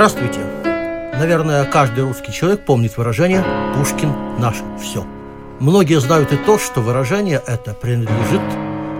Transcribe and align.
Здравствуйте. 0.00 0.40
Наверное, 1.12 1.66
каждый 1.66 2.04
русский 2.04 2.32
человек 2.32 2.64
помнит 2.64 2.96
выражение 2.96 3.44
«Пушкин– 3.76 4.10
наше 4.38 4.62
все». 4.80 5.04
Многие 5.58 6.00
знают 6.00 6.32
и 6.32 6.38
то, 6.38 6.58
что 6.58 6.80
выражение 6.80 7.42
это 7.46 7.74
принадлежит 7.74 8.40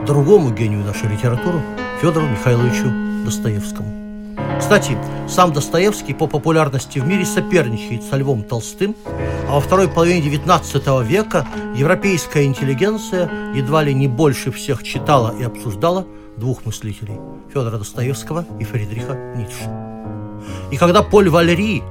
другому 0.07 0.51
гению 0.51 0.85
нашей 0.85 1.09
литературы 1.09 1.63
Федору 2.03 2.27
Михайловичу 2.27 3.25
Достоевскому. 3.25 4.37
Кстати, 4.59 4.99
сам 5.27 5.55
Достоевский 5.55 6.13
по 6.13 6.27
популярности 6.27 6.99
в 6.99 7.07
мире 7.07 7.25
соперничает 7.25 8.03
со 8.03 8.17
Львом 8.17 8.43
Толстым, 8.43 8.95
а 9.49 9.55
во 9.55 9.61
второй 9.61 9.89
половине 9.89 10.21
XIX 10.29 11.03
века 11.03 11.47
европейская 11.75 12.45
интеллигенция 12.45 13.55
едва 13.55 13.83
ли 13.85 13.95
не 13.95 14.07
больше 14.07 14.53
всех 14.53 14.83
читала 14.83 15.35
и 15.35 15.45
обсуждала 15.45 16.07
двух 16.37 16.67
мыслителей– 16.67 17.19
Федора 17.55 17.79
Достоевского 17.79 18.45
и 18.61 18.65
Фридриха 18.65 19.15
Ницше. 19.35 19.90
И 20.71 20.77
когда 20.77 21.03
Поль 21.03 21.29
Валери 21.29 21.83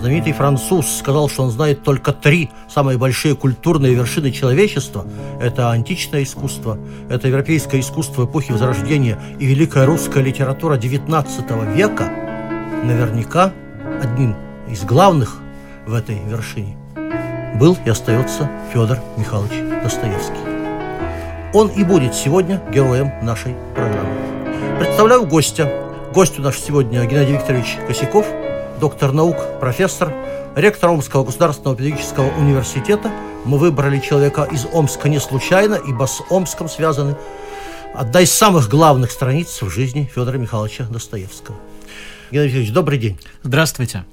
Знаменитый 0.00 0.34
француз 0.34 0.98
сказал, 0.98 1.28
что 1.28 1.44
он 1.44 1.50
знает 1.50 1.82
только 1.82 2.12
три 2.12 2.50
самые 2.68 2.98
большие 2.98 3.34
культурные 3.34 3.94
вершины 3.94 4.30
человечества. 4.30 5.06
Это 5.40 5.70
античное 5.70 6.22
искусство, 6.22 6.78
это 7.08 7.28
европейское 7.28 7.80
искусство 7.80 8.26
эпохи 8.26 8.52
Возрождения 8.52 9.18
и 9.38 9.46
великая 9.46 9.86
русская 9.86 10.22
литература 10.22 10.76
XIX 10.76 11.74
века. 11.74 12.12
Наверняка 12.84 13.52
одним 14.02 14.36
из 14.68 14.84
главных 14.84 15.38
в 15.86 15.94
этой 15.94 16.18
вершине 16.28 16.76
был 17.58 17.76
и 17.84 17.88
остается 17.88 18.50
Федор 18.72 18.98
Михайлович 19.16 19.82
Достоевский. 19.82 20.36
Он 21.54 21.68
и 21.68 21.82
будет 21.84 22.14
сегодня 22.14 22.62
героем 22.70 23.12
нашей 23.22 23.54
программы. 23.74 24.10
Представляю 24.78 25.26
гостя. 25.26 25.85
Гость 26.16 26.38
у 26.38 26.42
нас 26.42 26.56
сегодня 26.56 27.04
Геннадий 27.04 27.34
Викторович 27.34 27.76
Косяков– 27.86 28.26
доктор 28.80 29.12
наук, 29.12 29.36
профессор, 29.60 30.14
ректор 30.54 30.88
Омского 30.88 31.24
государственного 31.24 31.76
педагогического 31.76 32.34
университета. 32.38 33.12
Мы 33.44 33.58
выбрали 33.58 33.98
человека 33.98 34.48
из 34.50 34.64
Омска 34.72 35.10
не 35.10 35.20
случайно, 35.20 35.74
ибо 35.74 36.06
с 36.06 36.22
Омском 36.30 36.70
связаны 36.70 37.16
одна 37.94 38.22
из 38.22 38.32
самых 38.32 38.70
главных 38.70 39.10
страниц 39.10 39.60
в 39.60 39.68
жизни 39.68 40.10
Федора 40.14 40.38
Михайловича 40.38 40.84
Достоевского. 40.84 41.58
Геннадий 42.30 42.48
Викторович, 42.52 42.72
добрый 42.72 42.98
день. 42.98 43.20
Здравствуйте. 43.42 44.06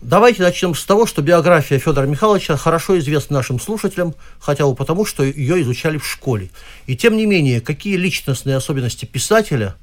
Давайте 0.00 0.40
начнем 0.40 0.74
с 0.74 0.82
того, 0.82 1.04
что 1.04 1.20
биография 1.20 1.78
Федора 1.78 2.06
Михайловича 2.06 2.56
хорошо 2.56 2.98
известна 2.98 3.36
нашим 3.36 3.60
слушателям, 3.60 4.14
хотя 4.40 4.64
бы 4.64 4.74
потому, 4.74 5.04
что 5.04 5.22
ее 5.22 5.60
изучали 5.60 5.98
в 5.98 6.06
школе. 6.06 6.48
И 6.86 6.96
тем 6.96 7.14
не 7.14 7.26
менее, 7.26 7.60
какие 7.60 7.96
личностные 7.96 8.56
особенности 8.56 9.04
писателя 9.04 9.74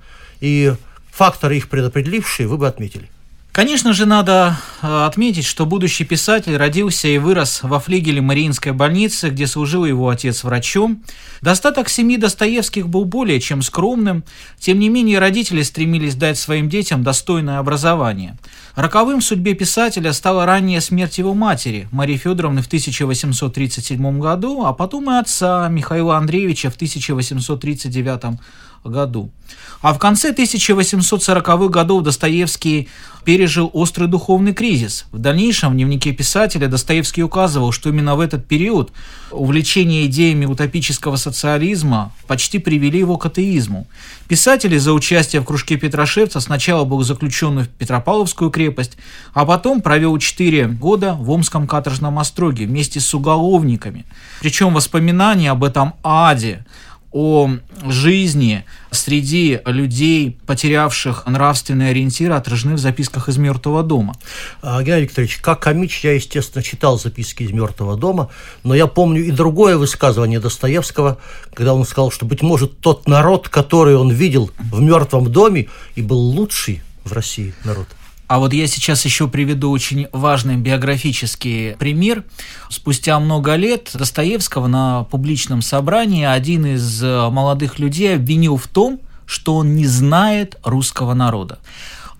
и 0.41 0.73
факторы 1.19 1.57
их 1.57 1.67
предопределившие 1.67 2.47
вы 2.47 2.57
бы 2.57 2.65
отметили? 2.65 3.09
Конечно 3.51 3.91
же, 3.91 4.05
надо 4.05 4.57
э, 4.81 5.05
отметить, 5.05 5.43
что 5.43 5.65
будущий 5.65 6.05
писатель 6.05 6.55
родился 6.55 7.09
и 7.09 7.17
вырос 7.17 7.59
во 7.61 7.81
флигеле 7.81 8.21
Мариинской 8.21 8.71
больницы, 8.71 9.29
где 9.29 9.47
служил 9.47 9.83
его 9.83 10.07
отец 10.07 10.45
врачом. 10.45 11.03
Достаток 11.41 11.89
семьи 11.89 12.15
Достоевских 12.15 12.87
был 12.87 13.03
более 13.03 13.41
чем 13.41 13.61
скромным, 13.61 14.23
тем 14.59 14.79
не 14.79 14.87
менее 14.87 15.19
родители 15.19 15.61
стремились 15.63 16.15
дать 16.15 16.37
своим 16.37 16.69
детям 16.69 17.03
достойное 17.03 17.57
образование. 17.57 18.37
Роковым 18.75 19.19
в 19.19 19.25
судьбе 19.25 19.55
писателя 19.55 20.13
стала 20.13 20.45
ранняя 20.45 20.79
смерть 20.79 21.17
его 21.17 21.33
матери, 21.33 21.89
Марии 21.91 22.15
Федоровны 22.15 22.61
в 22.61 22.67
1837 22.67 24.19
году, 24.19 24.63
а 24.63 24.71
потом 24.71 25.11
и 25.11 25.19
отца 25.19 25.67
Михаила 25.67 26.15
Андреевича 26.15 26.69
в 26.69 26.75
1839 26.75 28.39
году. 28.83 29.31
А 29.81 29.93
в 29.93 29.99
конце 29.99 30.31
1840-х 30.31 31.67
годов 31.69 32.03
Достоевский 32.03 32.89
пережил 33.23 33.69
острый 33.73 34.07
духовный 34.07 34.53
кризис. 34.53 35.05
В 35.11 35.19
дальнейшем 35.19 35.71
в 35.71 35.75
дневнике 35.75 36.11
писателя 36.13 36.67
Достоевский 36.67 37.23
указывал, 37.23 37.71
что 37.71 37.89
именно 37.89 38.15
в 38.15 38.21
этот 38.21 38.47
период 38.47 38.91
увлечение 39.31 40.05
идеями 40.05 40.45
утопического 40.45 41.15
социализма 41.15 42.11
почти 42.27 42.59
привели 42.59 42.99
его 42.99 43.17
к 43.17 43.25
атеизму. 43.25 43.87
Писатель 44.27 44.77
за 44.79 44.93
участие 44.93 45.41
в 45.41 45.45
кружке 45.45 45.77
Петрошевца 45.77 46.39
сначала 46.39 46.85
был 46.85 47.03
заключен 47.03 47.59
в 47.59 47.67
Петропавловскую 47.67 48.51
крепость, 48.51 48.97
а 49.33 49.45
потом 49.45 49.81
провел 49.81 50.17
4 50.17 50.67
года 50.67 51.13
в 51.13 51.29
Омском 51.29 51.67
каторжном 51.67 52.19
остроге 52.19 52.65
вместе 52.65 52.99
с 52.99 53.13
уголовниками. 53.13 54.05
Причем 54.41 54.73
воспоминания 54.73 55.51
об 55.51 55.63
этом 55.63 55.93
аде 56.03 56.65
о 57.11 57.49
жизни 57.87 58.65
среди 58.91 59.59
людей, 59.65 60.37
потерявших 60.45 61.25
нравственные 61.25 61.91
ориентиры, 61.91 62.33
отражены 62.33 62.75
в 62.75 62.79
записках 62.79 63.29
из 63.29 63.37
«Мертвого 63.37 63.83
дома». 63.83 64.15
А, 64.61 64.81
Геннадий 64.83 65.05
Викторович, 65.05 65.37
как 65.37 65.59
комич 65.59 66.03
я, 66.03 66.13
естественно, 66.13 66.63
читал 66.63 66.99
записки 66.99 67.43
из 67.43 67.51
«Мертвого 67.51 67.97
дома», 67.97 68.29
но 68.63 68.75
я 68.75 68.87
помню 68.87 69.23
и 69.23 69.31
другое 69.31 69.77
высказывание 69.77 70.39
Достоевского, 70.39 71.17
когда 71.53 71.73
он 71.73 71.85
сказал, 71.85 72.11
что, 72.11 72.25
быть 72.25 72.41
может, 72.41 72.79
тот 72.79 73.07
народ, 73.07 73.49
который 73.49 73.95
он 73.95 74.11
видел 74.11 74.51
в 74.59 74.79
«Мертвом 74.81 75.31
доме», 75.31 75.67
и 75.95 76.01
был 76.01 76.19
лучший 76.19 76.81
в 77.03 77.13
России 77.13 77.53
народ. 77.63 77.87
А 78.29 78.37
вот 78.37 78.53
я 78.53 78.67
сейчас 78.67 79.05
еще 79.05 79.27
приведу 79.27 79.71
очень 79.71 80.05
важный 80.11 80.55
биографический 80.55 81.75
пример. 81.77 82.23
Спустя 82.69 83.19
много 83.19 83.55
лет 83.55 83.89
Достоевского 83.91 84.67
на 84.67 85.05
публичном 85.05 85.63
собрании 85.63 86.25
один 86.25 86.67
из 86.67 87.03
э, 87.03 87.29
молодых 87.31 87.79
людей 87.79 88.13
обвинил 88.13 88.57
в 88.57 88.67
том, 88.67 88.99
что 89.25 89.55
он 89.55 89.75
не 89.75 89.87
знает 89.87 90.59
русского 90.63 91.15
народа. 91.15 91.57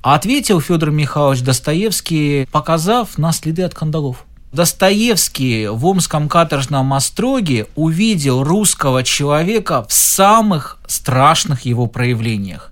А 0.02 0.16
ответил 0.16 0.60
Федор 0.60 0.90
Михайлович 0.90 1.42
Достоевский, 1.42 2.48
показав 2.52 3.20
на 3.20 3.32
следы 3.32 3.62
от 3.62 3.76
кандалов. 3.76 4.26
Достоевский 4.52 5.68
в 5.68 5.86
Омском 5.86 6.28
каторжном 6.28 6.92
остроге 6.96 7.68
увидел 7.76 8.44
русского 8.44 9.04
человека 9.04 9.86
в 9.88 9.94
самых 9.94 10.80
страшных 10.88 11.66
его 11.66 11.86
проявлениях. 11.86 12.72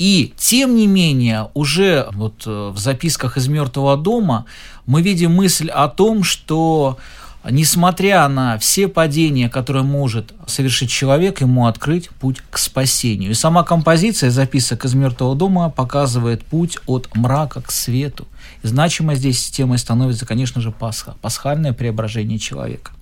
И, 0.00 0.32
тем 0.38 0.76
не 0.76 0.86
менее, 0.86 1.50
уже 1.52 2.08
вот 2.12 2.44
э, 2.46 2.70
в 2.74 2.78
записках 2.78 3.36
из 3.36 3.48
«Мертвого 3.48 3.98
дома» 3.98 4.46
мы 4.86 5.02
видим 5.02 5.34
мысль 5.34 5.68
о 5.68 5.88
том, 5.88 6.24
что 6.24 6.96
несмотря 7.44 8.26
на 8.28 8.58
все 8.58 8.88
падения, 8.88 9.50
которые 9.50 9.82
может 9.82 10.32
совершить 10.46 10.88
человек, 10.88 11.42
ему 11.42 11.66
открыть 11.66 12.08
путь 12.08 12.38
к 12.48 12.56
спасению. 12.56 13.32
И 13.32 13.34
сама 13.34 13.62
композиция 13.62 14.30
записок 14.30 14.86
из 14.86 14.94
«Мертвого 14.94 15.36
дома» 15.36 15.68
показывает 15.68 16.46
путь 16.46 16.78
от 16.86 17.14
мрака 17.14 17.60
к 17.60 17.70
свету. 17.70 18.26
И 18.62 18.68
значимой 18.68 19.16
здесь 19.16 19.50
темой 19.50 19.76
становится, 19.76 20.24
конечно 20.24 20.62
же, 20.62 20.70
Пасха, 20.70 21.14
пасхальное 21.20 21.74
преображение 21.74 22.38
человека. 22.38 22.92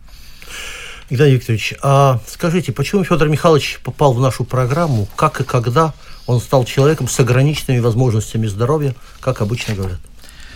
Игнатий 1.10 1.34
Викторович, 1.34 1.74
а 1.80 2.18
скажите, 2.26 2.72
почему 2.72 3.04
Федор 3.04 3.28
Михайлович 3.28 3.78
попал 3.84 4.12
в 4.14 4.20
нашу 4.20 4.42
программу, 4.42 5.06
как 5.14 5.40
и 5.40 5.44
когда 5.44 5.94
он 6.28 6.40
стал 6.40 6.64
человеком 6.64 7.08
с 7.08 7.18
ограниченными 7.18 7.80
возможностями 7.80 8.46
здоровья, 8.46 8.94
как 9.18 9.40
обычно 9.40 9.74
говорят? 9.74 9.98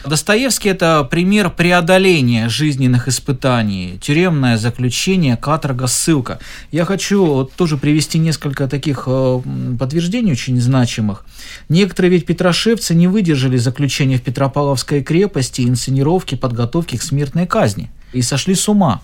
Достоевский– 0.05 0.69
это 0.71 1.05
пример 1.05 1.49
преодоления 1.49 2.49
жизненных 2.49 3.09
испытаний, 3.09 3.99
тюремное 4.01 4.59
заключение, 4.59 5.37
каторга, 5.37 5.87
ссылка. 5.87 6.41
Я 6.73 6.85
хочу 6.85 7.49
тоже 7.57 7.79
привести 7.79 8.19
несколько 8.19 8.69
таких 8.69 9.05
э, 9.07 9.41
подтверждений 9.79 10.33
очень 10.33 10.61
значимых. 10.61 11.25
Некоторые 11.69 12.11
ведь 12.11 12.27
петрошевцы 12.27 12.95
не 12.95 13.07
выдержали 13.07 13.57
заключения 13.57 14.19
в 14.19 14.23
Петропавловской 14.23 15.03
крепости, 15.03 15.63
инсценировки, 15.63 16.35
подготовки 16.35 16.97
к 16.97 17.03
смертной 17.03 17.47
казни 17.47 17.91
и 18.13 18.23
сошли 18.23 18.57
с 18.57 18.69
ума. 18.69 19.01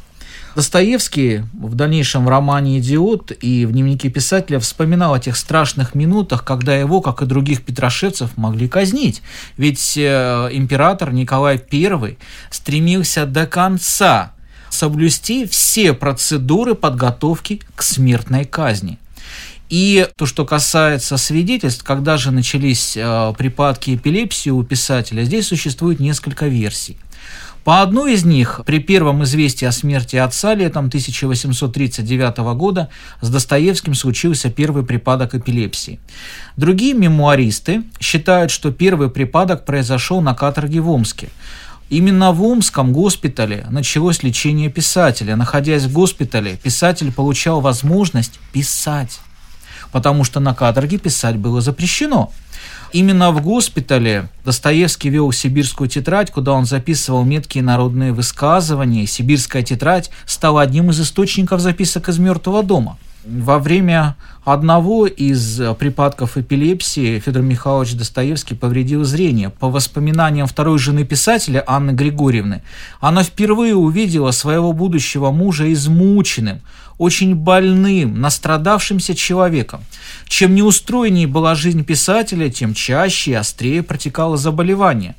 Достоевский 0.59 1.45
в 1.53 1.77
дальнейшем 1.77 2.25
в 2.25 2.29
романе 2.29 2.81
«Идиот» 2.81 3.31
и 3.41 3.65
в 3.65 3.71
дневнике 3.71 4.09
писателя 4.09 4.59
вспоминал 4.59 5.15
о 5.15 5.21
тех 5.21 5.37
страшных 5.37 5.95
минутах, 5.95 6.45
когда 6.45 6.75
его, 6.77 7.01
как 7.01 7.23
и 7.23 7.27
других 7.27 7.63
петрошевцев, 7.63 8.37
могли 8.37 8.67
казнить. 8.67 9.23
Ведь 9.57 9.97
э, 9.97 10.49
император 10.51 11.13
Николай 11.13 11.63
I 11.73 12.17
стремился 12.51 13.25
до 13.25 13.47
конца 13.47 14.33
соблюсти 14.69 15.47
все 15.47 15.93
процедуры 15.93 16.75
подготовки 16.75 17.61
к 17.77 17.83
смертной 17.85 18.45
казни. 18.45 18.99
И 19.69 20.09
то, 20.17 20.27
что 20.27 20.45
касается 20.45 21.19
свидетельств, 21.19 21.85
когда 21.85 22.17
же 22.17 22.33
начались 22.33 22.97
э, 22.97 23.33
припадки 23.39 23.95
эпилепсии 23.95 24.51
у 24.51 24.65
писателя, 24.65 25.23
здесь 25.23 25.47
существует 25.47 26.01
несколько 26.01 26.49
версий. 26.49 26.97
По 27.69 27.83
одной 27.83 28.15
из 28.15 28.25
них, 28.25 28.63
при 28.65 28.79
первом 28.79 29.25
известии 29.25 29.67
о 29.67 29.73
смерти 29.73 30.17
отца 30.17 30.55
летом 30.55 30.87
1839 30.87 32.39
года 32.57 32.89
с 33.21 33.29
Достоевским 33.29 33.93
случился 33.93 34.49
первый 34.49 34.87
припадок 34.87 35.35
эпилепсии. 35.35 36.01
Другие 36.57 36.95
мемуаристы 36.95 37.83
считают, 38.01 38.51
что 38.51 38.73
первый 38.73 39.11
припадок 39.11 39.67
произошел 39.67 40.23
на 40.23 40.35
каторге 40.35 40.81
в 40.81 40.89
Омске. 40.89 41.29
Именно 41.91 42.33
в 42.33 42.43
Омском 42.43 42.95
госпитале 42.95 43.67
началось 43.69 44.23
лечение 44.23 44.71
писателя. 44.71 45.37
Находясь 45.37 45.83
в 45.83 45.93
госпитале, 45.93 46.57
писатель 46.57 47.13
получал 47.13 47.61
возможность 47.61 48.41
писать, 48.51 49.21
потому 49.93 50.25
что 50.25 50.41
на 50.41 50.55
каторге 50.55 50.97
писать 50.97 51.37
было 51.37 51.61
запрещено– 51.61 52.33
Именно 52.93 53.33
в 53.33 53.43
госпитале 53.43 54.29
Достоевский 54.45 55.11
вел 55.11 55.31
сибирскую 55.31 55.89
тетрадь, 55.89 56.31
куда 56.31 56.53
он 56.53 56.65
записывал 56.65 57.25
меткие 57.25 57.63
народные 57.63 58.13
высказывания. 58.13 59.07
Сибирская 59.07 59.63
тетрадь 59.63 60.11
стала 60.25 60.63
одним 60.63 60.91
из 60.91 61.01
источников 61.01 61.61
записок 61.61 62.09
из 62.09 62.19
«Мертвого 62.19 62.63
дома». 62.63 62.99
Во 63.25 63.59
время 63.59 64.17
одного 64.45 65.07
из 65.07 65.61
припадков 65.79 66.37
эпилепсии 66.39 67.19
Федор 67.19 67.43
Михайлович 67.43 67.95
Достоевский 67.95 68.55
повредил 68.55 69.03
зрение. 69.03 69.51
По 69.51 69.69
воспоминаниям 69.69 70.47
второй 70.47 70.79
жены 70.79 71.05
писателя 71.05 71.65
Анны 71.67 71.91
Григорьевны, 71.91 72.63
она 73.01 73.25
впервые 73.25 73.75
увидела 73.75 74.31
своего 74.31 74.73
будущего 74.73 75.33
мужа 75.33 75.71
измученным, 75.73 76.61
очень 76.97 77.35
больным, 77.35 78.21
настрадавшимся 78.21 79.17
человеком. 79.17 79.81
Чем 80.29 80.55
неустроеннее 80.55 81.27
была 81.27 81.57
жизнь 81.57 81.85
писателя, 81.85 82.49
тем 82.51 82.73
чаще 82.73 83.33
и 83.33 83.35
острее 83.35 83.83
протекало 83.83 84.37
заболевание. 84.37 85.17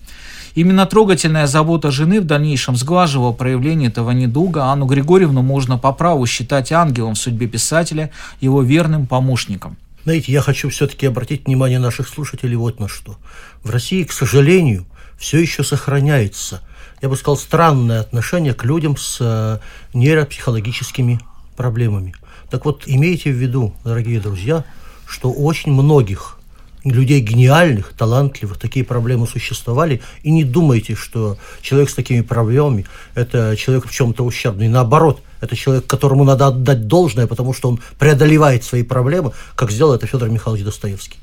Именно 0.56 0.86
трогательная 0.86 1.48
забота 1.48 1.92
жены 1.92 2.22
в 2.22 2.26
дальнейшем 2.26 2.76
сглаживала 2.76 3.32
проявление 3.32 3.90
этого 3.90 4.12
недуга. 4.12 4.66
Анну 4.66 4.86
Григорьевну 4.86 5.42
можно 5.42 5.78
по 5.78 5.92
праву 5.92 6.26
считать 6.26 6.72
ангелом 6.72 7.14
в 7.14 7.20
судьбе 7.20 7.48
писателя, 7.48 8.12
его 8.42 8.62
верным 8.62 9.08
помощником. 9.08 9.78
Знаете, 10.04 10.32
я 10.32 10.42
хочу 10.42 10.70
все-таки 10.70 11.06
обратить 11.06 11.46
внимание 11.46 11.80
наших 11.80 12.08
слушателей 12.08 12.56
вот 12.56 12.80
на 12.80 12.88
что. 12.88 13.18
В 13.64 13.70
России, 13.70 14.04
к 14.04 14.12
сожалению, 14.12 14.86
все 15.18 15.40
еще 15.40 15.64
сохраняется, 15.64 16.62
я 17.02 17.10
бы 17.10 17.18
сказал, 17.18 17.38
странное 17.38 18.00
отношение 18.00 18.54
к 18.54 18.64
людям 18.64 18.98
с 18.98 19.18
э, 19.20 19.60
нейропсихологическими 19.94 21.20
проблемами. 21.56 22.16
Так 22.50 22.66
вот, 22.66 22.84
имейте 22.86 23.32
в 23.32 23.36
виду, 23.36 23.74
дорогие 23.84 24.20
друзья, 24.20 24.64
что 25.06 25.32
очень 25.32 25.74
многих 25.74 26.39
людей 26.84 27.20
гениальных, 27.20 27.94
талантливых, 27.94 28.58
такие 28.58 28.86
проблемы 28.86 29.28
существовали, 29.28 30.02
и 30.24 30.32
не 30.32 30.44
думайте, 30.44 30.96
что 30.96 31.38
человек 31.62 31.90
с 31.90 31.94
такими 31.94 32.22
проблемами– 32.22 32.86
это 33.16 33.56
человек 33.58 33.88
в 33.88 33.92
чем-то 33.92 34.24
ущербный. 34.24 34.68
Наоборот, 34.68 35.22
это 35.42 35.56
человек, 35.56 35.88
которому 35.88 36.24
надо 36.24 36.48
отдать 36.48 36.88
должное, 36.88 37.28
потому 37.28 37.54
что 37.54 37.70
он 37.70 37.80
преодолевает 37.98 38.64
свои 38.64 38.84
проблемы, 38.84 39.34
как 39.56 39.72
сделал 39.72 39.94
это 39.94 40.08
Федор 40.08 40.30
Михайлович 40.30 40.64
Достоевский. 40.64 41.18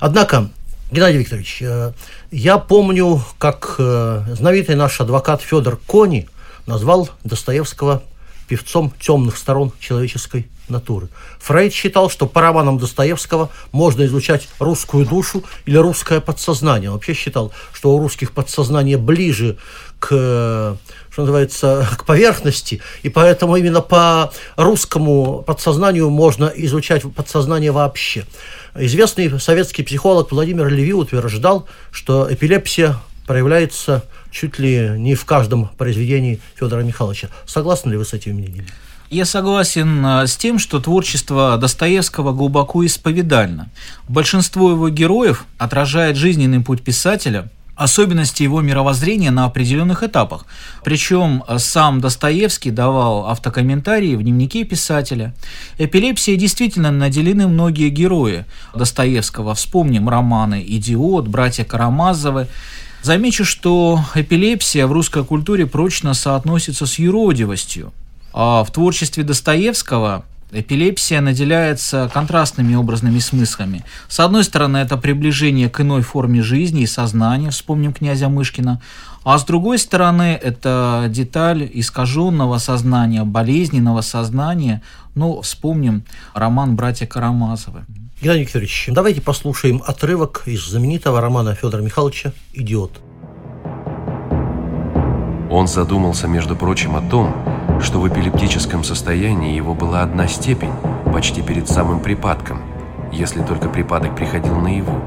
Однако, 0.00 0.50
Геннадий 0.90 1.18
Викторович, 1.18 1.62
э, 1.62 1.92
я 2.30 2.58
помню, 2.58 3.22
как 3.38 3.76
э, 3.78 4.24
знаменитый 4.36 4.74
наш 4.74 5.00
адвокат 5.00 5.40
Федор 5.40 5.78
Кони 5.86 6.28
назвал 6.66 7.08
Достоевского 7.24 8.02
певцом 8.52 8.92
темных 9.00 9.38
сторон 9.38 9.72
человеческой 9.80 10.46
натуры. 10.68 11.08
Фрейд 11.40 11.72
считал, 11.72 12.10
что 12.10 12.26
по 12.26 12.42
романам 12.42 12.76
Достоевского 12.76 13.48
можно 13.72 14.04
изучать 14.04 14.46
русскую 14.58 15.06
душу 15.06 15.42
или 15.64 15.78
русское 15.78 16.20
подсознание. 16.20 16.90
Он 16.90 16.96
вообще 16.96 17.14
считал, 17.14 17.50
что 17.72 17.94
у 17.94 17.98
русских 17.98 18.32
подсознание 18.32 18.98
ближе 18.98 19.56
к, 19.98 20.76
что 21.10 21.22
называется, 21.22 21.88
к 21.98 22.04
поверхности, 22.04 22.82
и 23.02 23.08
поэтому 23.08 23.56
именно 23.56 23.80
по 23.80 24.30
русскому 24.56 25.42
подсознанию 25.46 26.10
можно 26.10 26.52
изучать 26.54 27.04
подсознание 27.14 27.72
вообще. 27.72 28.26
Известный 28.74 29.40
советский 29.40 29.82
психолог 29.82 30.30
Владимир 30.30 30.68
Леви 30.68 30.92
утверждал, 30.92 31.66
что 31.90 32.30
эпилепсия 32.30 32.98
проявляется 33.32 34.04
чуть 34.30 34.58
ли 34.58 34.90
не 34.98 35.14
в 35.14 35.24
каждом 35.24 35.68
произведении 35.78 36.38
Федора 36.54 36.82
Михайловича. 36.82 37.28
Согласны 37.46 37.92
ли 37.92 37.96
вы 37.96 38.04
с 38.04 38.12
этим 38.12 38.34
мнением? 38.34 38.66
Я 39.08 39.24
согласен 39.24 40.04
а, 40.04 40.26
с 40.26 40.36
тем, 40.36 40.58
что 40.58 40.80
творчество 40.80 41.56
Достоевского 41.56 42.34
глубоко 42.34 42.84
исповедально. 42.84 43.70
Большинство 44.06 44.72
его 44.72 44.90
героев 44.90 45.46
отражает 45.56 46.18
жизненный 46.18 46.60
путь 46.60 46.82
писателя, 46.82 47.48
особенности 47.74 48.42
его 48.42 48.60
мировоззрения 48.60 49.30
на 49.30 49.46
определенных 49.46 50.02
этапах. 50.02 50.44
Причем 50.84 51.42
а, 51.46 51.58
сам 51.58 52.02
Достоевский 52.02 52.70
давал 52.70 53.30
автокомментарии 53.30 54.14
в 54.14 54.22
дневнике 54.22 54.64
писателя. 54.64 55.34
Эпилепсией 55.78 56.36
действительно 56.36 56.90
наделены 56.90 57.48
многие 57.48 57.88
герои 57.88 58.44
Достоевского. 58.74 59.54
Вспомним 59.54 60.10
романы 60.10 60.62
«Идиот», 60.66 61.28
«Братья 61.28 61.64
Карамазовы». 61.64 62.46
Замечу, 63.02 63.44
что 63.44 64.00
эпилепсия 64.14 64.86
в 64.86 64.92
русской 64.92 65.24
культуре 65.24 65.66
прочно 65.66 66.14
соотносится 66.14 66.86
с 66.86 67.00
юродивостью. 67.00 67.92
А 68.32 68.62
в 68.62 68.70
творчестве 68.70 69.24
Достоевского 69.24 70.24
эпилепсия 70.52 71.20
наделяется 71.20 72.08
контрастными 72.14 72.76
образными 72.76 73.18
смыслами. 73.18 73.84
С 74.08 74.20
одной 74.20 74.44
стороны, 74.44 74.76
это 74.76 74.96
приближение 74.96 75.68
к 75.68 75.80
иной 75.80 76.02
форме 76.02 76.42
жизни 76.42 76.82
и 76.82 76.86
сознания, 76.86 77.50
вспомним 77.50 77.92
князя 77.92 78.28
Мышкина, 78.28 78.80
а 79.24 79.38
с 79.38 79.44
другой 79.44 79.78
стороны, 79.78 80.38
это 80.40 81.06
деталь 81.08 81.68
искаженного 81.72 82.58
сознания, 82.58 83.24
болезненного 83.24 84.00
сознания. 84.02 84.82
Ну, 85.14 85.40
вспомним 85.40 86.04
роман 86.34 86.76
«Братья 86.76 87.06
Карамазовы». 87.06 87.84
Геннадий 88.22 88.44
Викторович, 88.44 88.84
давайте 88.92 89.20
послушаем 89.20 89.82
отрывок 89.84 90.44
из 90.46 90.64
знаменитого 90.64 91.20
романа 91.20 91.56
Федора 91.56 91.82
Михайловича 91.82 92.32
«Идиот». 92.52 93.00
Он 95.50 95.66
задумался, 95.66 96.28
между 96.28 96.54
прочим, 96.54 96.94
о 96.94 97.00
том, 97.00 97.34
что 97.82 97.98
в 97.98 98.08
эпилептическом 98.08 98.84
состоянии 98.84 99.56
его 99.56 99.74
была 99.74 100.02
одна 100.02 100.28
степень, 100.28 100.70
почти 101.12 101.42
перед 101.42 101.68
самым 101.68 101.98
припадком, 101.98 102.62
если 103.10 103.42
только 103.42 103.68
припадок 103.68 104.14
приходил 104.14 104.54
наяву, 104.54 105.02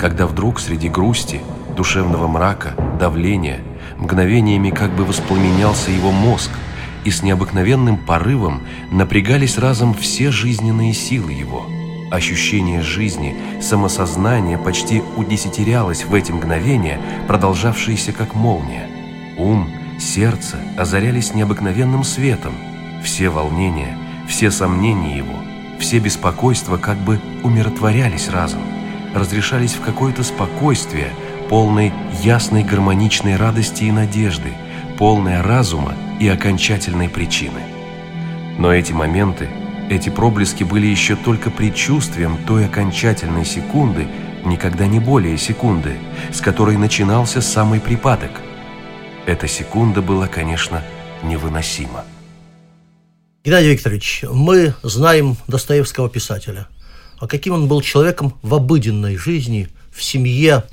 когда 0.00 0.26
вдруг 0.26 0.58
среди 0.58 0.88
грусти, 0.88 1.42
душевного 1.76 2.26
мрака, 2.26 2.72
давления, 2.98 3.60
мгновениями 3.98 4.70
как 4.70 4.96
бы 4.96 5.04
воспламенялся 5.04 5.90
его 5.90 6.10
мозг, 6.10 6.52
и 7.04 7.10
с 7.10 7.22
необыкновенным 7.22 7.98
порывом 7.98 8.62
напрягались 8.90 9.58
разом 9.58 9.92
все 9.92 10.30
жизненные 10.30 10.94
силы 10.94 11.32
его– 11.32 11.66
Ощущение 12.10 12.82
жизни, 12.82 13.34
самосознание 13.60 14.58
почти 14.58 15.02
удесятерялось 15.16 16.04
в 16.04 16.14
эти 16.14 16.30
мгновения, 16.30 17.00
продолжавшиеся 17.26 18.12
как 18.12 18.34
молния. 18.34 18.88
Ум, 19.36 19.68
сердце 19.98 20.56
озарялись 20.78 21.34
необыкновенным 21.34 22.04
светом. 22.04 22.54
Все 23.02 23.28
волнения, 23.28 23.98
все 24.28 24.52
сомнения 24.52 25.16
его, 25.16 25.34
все 25.80 25.98
беспокойства 25.98 26.76
как 26.76 26.96
бы 26.98 27.20
умиротворялись 27.42 28.28
разом, 28.28 28.62
разрешались 29.12 29.74
в 29.74 29.80
какое-то 29.80 30.22
спокойствие, 30.22 31.10
полной 31.48 31.92
ясной 32.22 32.62
гармоничной 32.62 33.36
радости 33.36 33.84
и 33.84 33.90
надежды, 33.90 34.52
полное 34.96 35.42
разума 35.42 35.94
и 36.20 36.28
окончательной 36.28 37.08
причины. 37.08 37.60
Но 38.58 38.72
эти 38.72 38.92
моменты– 38.92 39.48
эти 39.88 40.08
проблески 40.08 40.64
были 40.64 40.86
еще 40.86 41.14
только 41.14 41.48
предчувствием 41.48 42.44
той 42.44 42.66
окончательной 42.66 43.44
секунды, 43.44 44.08
никогда 44.44 44.88
не 44.88 44.98
более 44.98 45.38
секунды, 45.38 45.96
с 46.32 46.40
которой 46.40 46.76
начинался 46.76 47.40
самый 47.40 47.78
припадок. 47.78 48.32
Эта 49.26 49.46
секунда 49.46 50.02
была, 50.02 50.26
конечно, 50.26 50.82
невыносима. 51.22 52.04
Геннадий 53.44 53.70
Викторович, 53.70 54.24
мы 54.28 54.74
знаем 54.82 55.36
Достоевского 55.46 56.08
писателя. 56.08 56.66
А 57.20 57.28
каким 57.28 57.54
он 57.54 57.68
был 57.68 57.80
человеком 57.80 58.34
в 58.42 58.54
обыденной 58.54 59.16
жизни, 59.16 59.68
в 59.94 60.02
семье? 60.02 60.64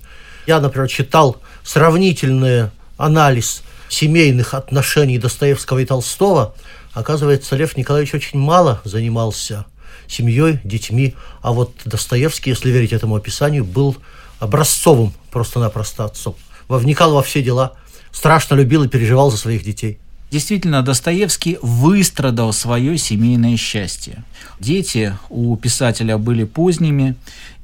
Я, 0.48 0.60
например, 0.60 0.88
читал 0.90 1.38
сравнительный 1.64 2.72
анализ 2.98 3.62
семейных 3.90 4.56
отношений 4.56 5.20
Достоевского 5.20 5.80
и 5.80 5.86
Толстого– 5.86 6.56
Оказывается, 6.94 7.56
Лев 7.56 7.76
Николаевич 7.76 8.14
очень 8.14 8.40
мало 8.40 8.82
занимался 8.84 9.66
семьей, 10.08 10.60
детьми, 10.64 11.16
а 11.42 11.52
вот 11.52 11.74
Достоевский, 11.86 12.52
если 12.52 12.70
верить 12.70 12.94
этому 12.94 13.16
описанию, 13.16 13.66
был 13.66 13.98
образцовым 14.40 15.14
просто-напросто 15.32 16.06
отцом. 16.06 16.36
Вникал 16.68 17.14
во 17.14 17.24
все 17.24 17.42
дела, 17.42 17.74
страшно 18.12 18.56
любил 18.56 18.84
и 18.84 18.88
переживал 18.88 19.32
за 19.32 19.38
своих 19.38 19.64
детей. 19.64 20.00
Действительно, 20.32 20.82
Достоевский 20.82 21.60
выстрадал 21.62 22.54
свое 22.54 22.98
семейное 22.98 23.56
счастье. 23.56 24.24
Дети 24.60 25.16
у 25.30 25.56
писателя 25.58 26.18
были 26.18 26.44
поздними, 26.44 27.16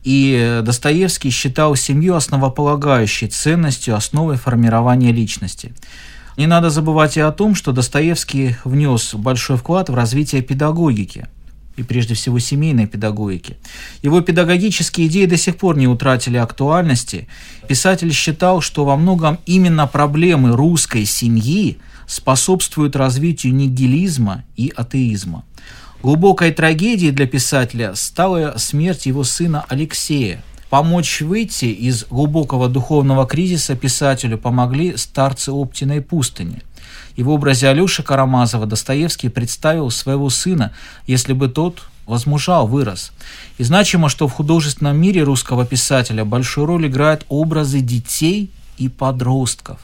и 0.04 0.62
Достоевский 0.64 1.32
считал 1.32 1.76
семью 1.76 2.16
основополагающей 2.16 3.28
ценностью, 3.28 3.96
основой 3.96 4.38
формирования 4.38 5.12
личности. 5.12 5.74
Не 6.40 6.48
надо 6.48 6.72
забывать 6.72 7.18
и 7.18 7.20
о 7.20 7.32
том, 7.32 7.54
что 7.54 7.72
Достоевский 7.72 8.56
внес 8.64 9.14
большой 9.14 9.58
вклад 9.58 9.90
в 9.90 9.94
развитие 9.94 10.42
педагогики 10.42 11.28
и 11.76 11.84
прежде 11.84 12.14
всего 12.16 12.40
семейной 12.40 12.88
педагогики. 12.88 13.58
Его 14.02 14.22
педагогические 14.22 15.08
идеи 15.08 15.26
до 15.26 15.38
сих 15.38 15.58
пор 15.58 15.78
не 15.78 15.88
утратили 15.88 16.38
актуальности. 16.38 17.28
Писатель 17.68 18.12
считал, 18.14 18.62
что 18.62 18.86
во 18.86 18.96
многом 18.96 19.38
именно 19.46 19.86
проблемы 19.86 20.56
русской 20.56 21.06
семьи– 21.06 21.78
способствует 22.10 22.96
развитию 22.96 23.54
нигилизма 23.54 24.44
и 24.58 24.74
атеизма. 24.76 25.46
Глубокой 26.02 26.52
трагедией 26.52 27.12
для 27.12 27.28
писателя 27.28 27.94
стала 27.94 28.56
смерть 28.58 29.06
его 29.06 29.24
сына 29.24 29.64
Алексея. 29.70 30.44
Помочь 30.70 31.22
выйти 31.22 31.66
из 31.66 32.06
глубокого 32.06 32.70
духовного 32.70 33.26
кризиса 33.26 33.76
писателю 33.76 34.38
помогли 34.38 34.98
старцы 34.98 35.52
Оптиной 35.52 36.02
пустыни. 36.02 36.62
И 37.16 37.24
в 37.24 37.30
образе 37.30 37.70
Алеши 37.70 38.04
Карамазова 38.04 38.66
Достоевский 38.66 39.30
представил 39.30 39.90
своего 39.90 40.30
сына, 40.30 40.72
если 41.08 41.34
бы 41.34 41.48
тот 41.48 41.82
возмужал, 42.06 42.68
вырос. 42.68 43.12
И 43.58 43.64
значимо, 43.64 44.10
что 44.10 44.28
в 44.28 44.34
художественном 44.34 44.98
мире 44.98 45.24
русского 45.24 45.66
писателя 45.66 46.24
большую 46.24 46.68
роль 46.68 46.88
играют 46.88 47.26
образы 47.30 47.80
детей 47.82 48.52
и 48.78 48.90
подростков 48.90 49.80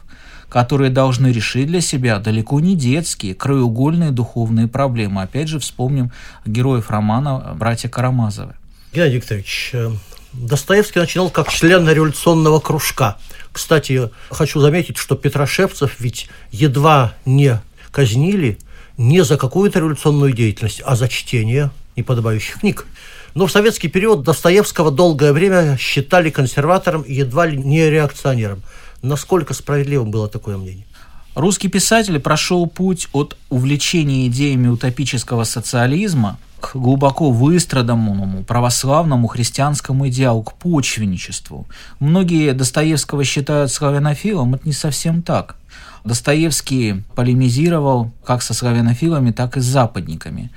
которые 0.47 0.89
должны 0.89 1.27
решить 1.33 1.67
для 1.67 1.81
себя 1.81 2.19
далеко 2.19 2.61
не 2.61 2.77
детские, 2.77 3.35
краеугольные 3.35 4.11
духовные 4.11 4.69
проблемы. 4.69 5.21
Опять 5.21 5.49
же, 5.49 5.59
вспомним 5.59 6.11
героев 6.45 6.89
романа 6.89 7.53
«Братья 7.59 7.89
Карамазовы». 7.89 8.53
Геннадий 8.93 9.17
Викторович, 9.17 9.71
э, 9.73 9.91
Достоевский 10.39 10.99
начинал 10.99 11.29
как 11.29 11.49
член 11.49 11.87
революционного 11.89 12.59
кружка. 12.59 13.17
Кстати, 13.51 14.09
хочу 14.29 14.59
заметить, 14.59 14.97
что 14.97 15.15
Петрошевцев 15.15 15.99
ведь 15.99 16.29
едва 16.51 17.13
не 17.25 17.61
казнили 17.91 18.57
не 18.97 19.23
за 19.23 19.37
какую-то 19.37 19.79
революционную 19.79 20.33
деятельность, 20.33 20.81
а 20.85 20.95
за 20.95 21.07
чтение 21.07 21.71
неподобающих 21.95 22.59
книг. 22.59 22.85
Но 23.33 23.47
в 23.47 23.51
советский 23.51 23.87
период 23.87 24.23
Достоевского 24.23 24.91
долгое 24.91 25.33
время 25.33 25.77
считали 25.77 26.29
консерватором 26.29 27.01
и 27.01 27.13
едва 27.13 27.45
ли 27.45 27.57
не 27.57 27.89
реакционером– 27.89 28.61
Насколько 29.05 29.53
справедливым 29.53 30.09
было 30.09 30.27
такое 30.27 30.57
мнение? 30.57 30.85
Русский 31.35 31.67
писатель 31.67 32.19
прошел 32.19 32.65
путь 32.65 33.07
от 33.11 33.37
увлечения 33.49 34.25
идеями 34.25 34.67
утопического 34.67 35.43
социализма 35.43 36.39
к 36.65 36.75
глубоко 36.75 37.29
выстраданному 37.29 38.43
православному 38.43 39.27
христианскому 39.27 40.07
идеалу, 40.07 40.41
к 40.41 40.53
почвенничеству. 40.53 41.67
Многие 41.99 42.53
Достоевского 42.53 43.23
считают 43.23 43.71
славянофилом, 43.71 44.55
это 44.55 44.65
не 44.65 44.73
совсем 44.73 45.21
так. 45.21 45.57
Достоевский 46.03 47.03
полемизировал 47.13 48.11
как 48.25 48.41
со 48.41 48.55
славянофилами, 48.55 49.29
так 49.29 49.57
и 49.57 49.59
с 49.59 49.65
западниками. 49.65 50.49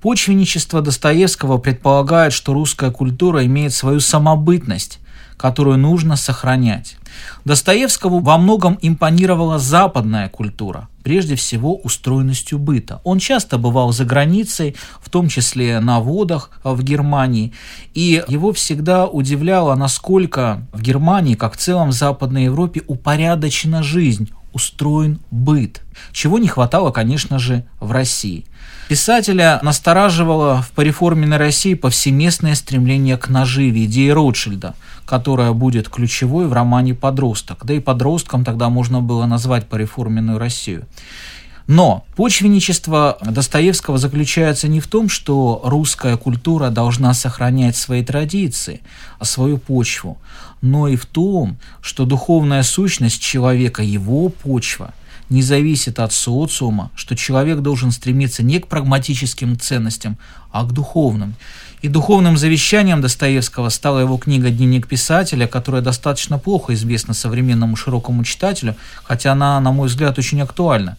Почвенничество 0.00 0.80
Достоевского 0.80 1.58
предполагает, 1.58 2.32
что 2.32 2.52
русская 2.52 2.92
культура 2.92 3.44
имеет 3.44 3.74
свою 3.74 3.98
самобытность, 3.98 5.00
которую 5.36 5.78
нужно 5.78 6.14
сохранять. 6.14 6.96
Достоевскому 7.44 8.20
во 8.20 8.38
многом 8.38 8.78
импонировала 8.80 9.58
западная 9.58 10.28
культура, 10.28 10.88
прежде 11.08 11.36
всего 11.36 11.74
устроенностью 11.74 12.58
быта. 12.58 13.00
Он 13.02 13.18
часто 13.18 13.56
бывал 13.56 13.92
за 13.92 14.04
границей, 14.04 14.76
в 15.00 15.08
том 15.08 15.28
числе 15.28 15.80
на 15.80 16.00
водах 16.00 16.50
в 16.62 16.82
Германии, 16.82 17.54
и 17.94 18.22
его 18.28 18.52
всегда 18.52 19.06
удивляло, 19.06 19.74
насколько 19.74 20.66
в 20.70 20.82
Германии, 20.82 21.34
как 21.34 21.54
в 21.54 21.56
целом 21.56 21.88
в 21.88 21.92
Западной 21.92 22.44
Европе, 22.44 22.82
упорядочена 22.86 23.82
жизнь, 23.82 24.28
устроен 24.58 25.20
быт, 25.30 25.82
чего 26.10 26.38
не 26.38 26.48
хватало, 26.48 26.90
конечно 26.90 27.38
же, 27.38 27.64
в 27.78 27.92
России. 27.92 28.44
Писателя 28.88 29.60
настораживало 29.62 30.62
в 30.62 30.72
пореформенной 30.72 31.36
России 31.36 31.74
повсеместное 31.74 32.56
стремление 32.56 33.16
к 33.16 33.28
наживе 33.28 33.84
идеи 33.84 34.08
Ротшильда, 34.08 34.74
которая 35.04 35.52
будет 35.52 35.88
ключевой 35.88 36.48
в 36.48 36.52
романе 36.52 36.94
«Подросток». 36.94 37.64
Да 37.64 37.74
и 37.74 37.78
подростком 37.78 38.44
тогда 38.44 38.68
можно 38.68 39.00
было 39.00 39.26
назвать 39.26 39.68
пореформенную 39.68 40.38
Россию. 40.38 40.86
Но 41.68 42.04
почвенничество 42.16 43.18
Достоевского 43.20 43.98
заключается 43.98 44.66
не 44.66 44.80
в 44.80 44.88
том, 44.88 45.08
что 45.08 45.60
русская 45.62 46.16
культура 46.16 46.70
должна 46.70 47.14
сохранять 47.14 47.76
свои 47.76 48.02
традиции, 48.02 48.80
свою 49.22 49.58
почву, 49.58 50.18
но 50.62 50.88
и 50.88 50.96
в 50.96 51.06
том, 51.06 51.58
что 51.80 52.04
духовная 52.04 52.64
сущность 52.64 53.20
человека, 53.22 53.82
его 53.82 54.30
почва– 54.30 54.92
не 55.30 55.42
зависит 55.42 55.98
от 55.98 56.12
социума, 56.12 56.90
что 56.94 57.14
человек 57.14 57.58
должен 57.60 57.90
стремиться 57.90 58.42
не 58.42 58.60
к 58.60 58.66
прагматическим 58.66 59.58
ценностям, 59.58 60.16
а 60.50 60.64
к 60.64 60.72
духовным. 60.72 61.34
И 61.82 61.88
духовным 61.88 62.36
завещанием 62.36 63.00
Достоевского 63.00 63.68
стала 63.68 64.00
его 64.00 64.16
книга 64.16 64.50
«Дневник 64.50 64.88
писателя», 64.88 65.46
которая 65.46 65.82
достаточно 65.82 66.38
плохо 66.38 66.74
известна 66.74 67.14
современному 67.14 67.76
широкому 67.76 68.24
читателю, 68.24 68.74
хотя 69.04 69.32
она, 69.32 69.60
на 69.60 69.70
мой 69.70 69.88
взгляд, 69.88 70.18
очень 70.18 70.40
актуальна. 70.40 70.96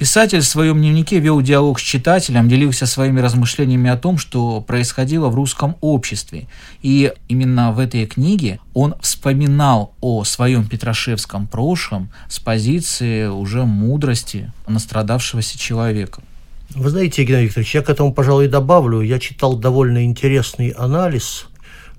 Писатель 0.00 0.40
в 0.40 0.46
своем 0.46 0.78
дневнике 0.78 1.18
вел 1.18 1.42
диалог 1.42 1.78
с 1.78 1.82
читателем, 1.82 2.48
делился 2.48 2.86
своими 2.86 3.20
размышлениями 3.20 3.90
о 3.90 3.98
том, 3.98 4.16
что 4.16 4.62
происходило 4.62 5.28
в 5.28 5.34
русском 5.34 5.76
обществе. 5.82 6.48
И 6.80 7.12
именно 7.28 7.70
в 7.72 7.78
этой 7.78 8.06
книге 8.06 8.60
он 8.72 8.94
вспоминал 9.02 9.92
о 10.00 10.24
своем 10.24 10.66
петрошевском 10.66 11.46
прошлом 11.46 12.08
с 12.30 12.38
позиции 12.38 13.26
уже 13.26 13.66
мудрости 13.66 14.50
настрадавшегося 14.66 15.58
человека. 15.58 16.22
Вы 16.70 16.88
знаете, 16.88 17.22
Геннадий 17.22 17.48
Викторович, 17.48 17.74
я 17.74 17.82
к 17.82 17.90
этому, 17.90 18.14
пожалуй, 18.14 18.48
добавлю. 18.48 19.02
Я 19.02 19.18
читал 19.18 19.54
довольно 19.56 20.06
интересный 20.06 20.70
анализ 20.70 21.44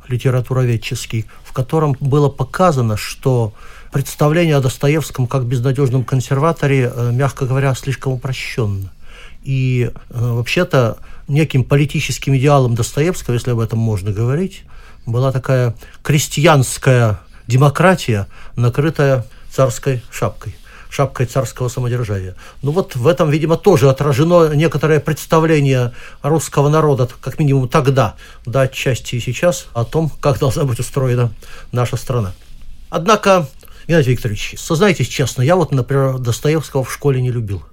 литературоведческий, 0.08 1.26
в 1.44 1.54
котором 1.54 1.96
было 2.00 2.30
показано, 2.30 2.98
что 2.98 3.54
представление 3.92 4.56
о 4.56 4.62
Достоевском 4.62 5.28
как 5.28 5.46
безнадежном 5.46 6.04
консерваторе, 6.04 6.92
э, 6.94 7.12
мягко 7.12 7.46
говоря, 7.46 7.74
слишком 7.76 8.14
упрощенно. 8.14 8.92
И 9.44 9.92
э, 9.92 10.34
вообще-то 10.34 10.98
неким 11.28 11.64
политическим 11.64 12.36
идеалом 12.38 12.76
Достоевского, 12.76 13.34
если 13.34 13.52
об 13.52 13.60
этом 13.60 13.80
можно 13.80 14.12
говорить, 14.12 14.64
была 15.06 15.32
такая 15.32 15.76
крестьянская 16.04 17.20
демократия, 17.48 18.28
накрытая 18.56 19.26
царской 19.50 20.02
шапкой 20.12 20.56
шапкой 20.92 21.26
царского 21.26 21.70
самодержавия. 21.70 22.36
Ну 22.62 22.72
вот 22.72 22.96
в 22.96 23.08
этом, 23.08 23.30
видимо, 23.30 23.56
тоже 23.56 23.90
отражено 23.90 24.54
некоторое 24.54 25.00
представление 25.00 25.94
русского 26.22 26.70
народа, 26.70 27.10
как 27.22 27.40
минимум 27.40 27.70
тогда, 27.70 28.16
да, 28.46 28.62
отчасти 28.62 29.16
и 29.16 29.20
сейчас, 29.22 29.68
о 29.74 29.86
том, 29.86 30.12
как 30.20 30.38
должна 30.40 30.66
быть 30.66 30.80
устроена 30.80 31.32
наша 31.72 31.96
страна. 31.96 32.34
Однако 32.90 33.48
Геннадий 33.88 34.12
Викторович, 34.12 34.56
сознайтесь 34.58 35.08
честно, 35.08 35.42
я 35.42 35.56
вот, 35.56 35.72
например, 35.72 36.20
Достоевского 36.20 36.84
в 36.84 36.94
школе 36.94 37.22
не 37.22 37.32
любил. 37.32 37.64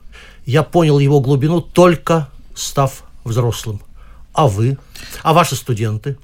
Я 0.47 0.63
понял 0.63 0.99
его 0.99 1.21
глубину 1.21 1.61
только 1.61 2.29
став 2.55 3.03
взрослым. 3.25 3.81
А 4.33 4.47
вы? 4.47 4.79
А 5.23 5.33
ваши 5.33 5.57
студенты? 5.57 6.17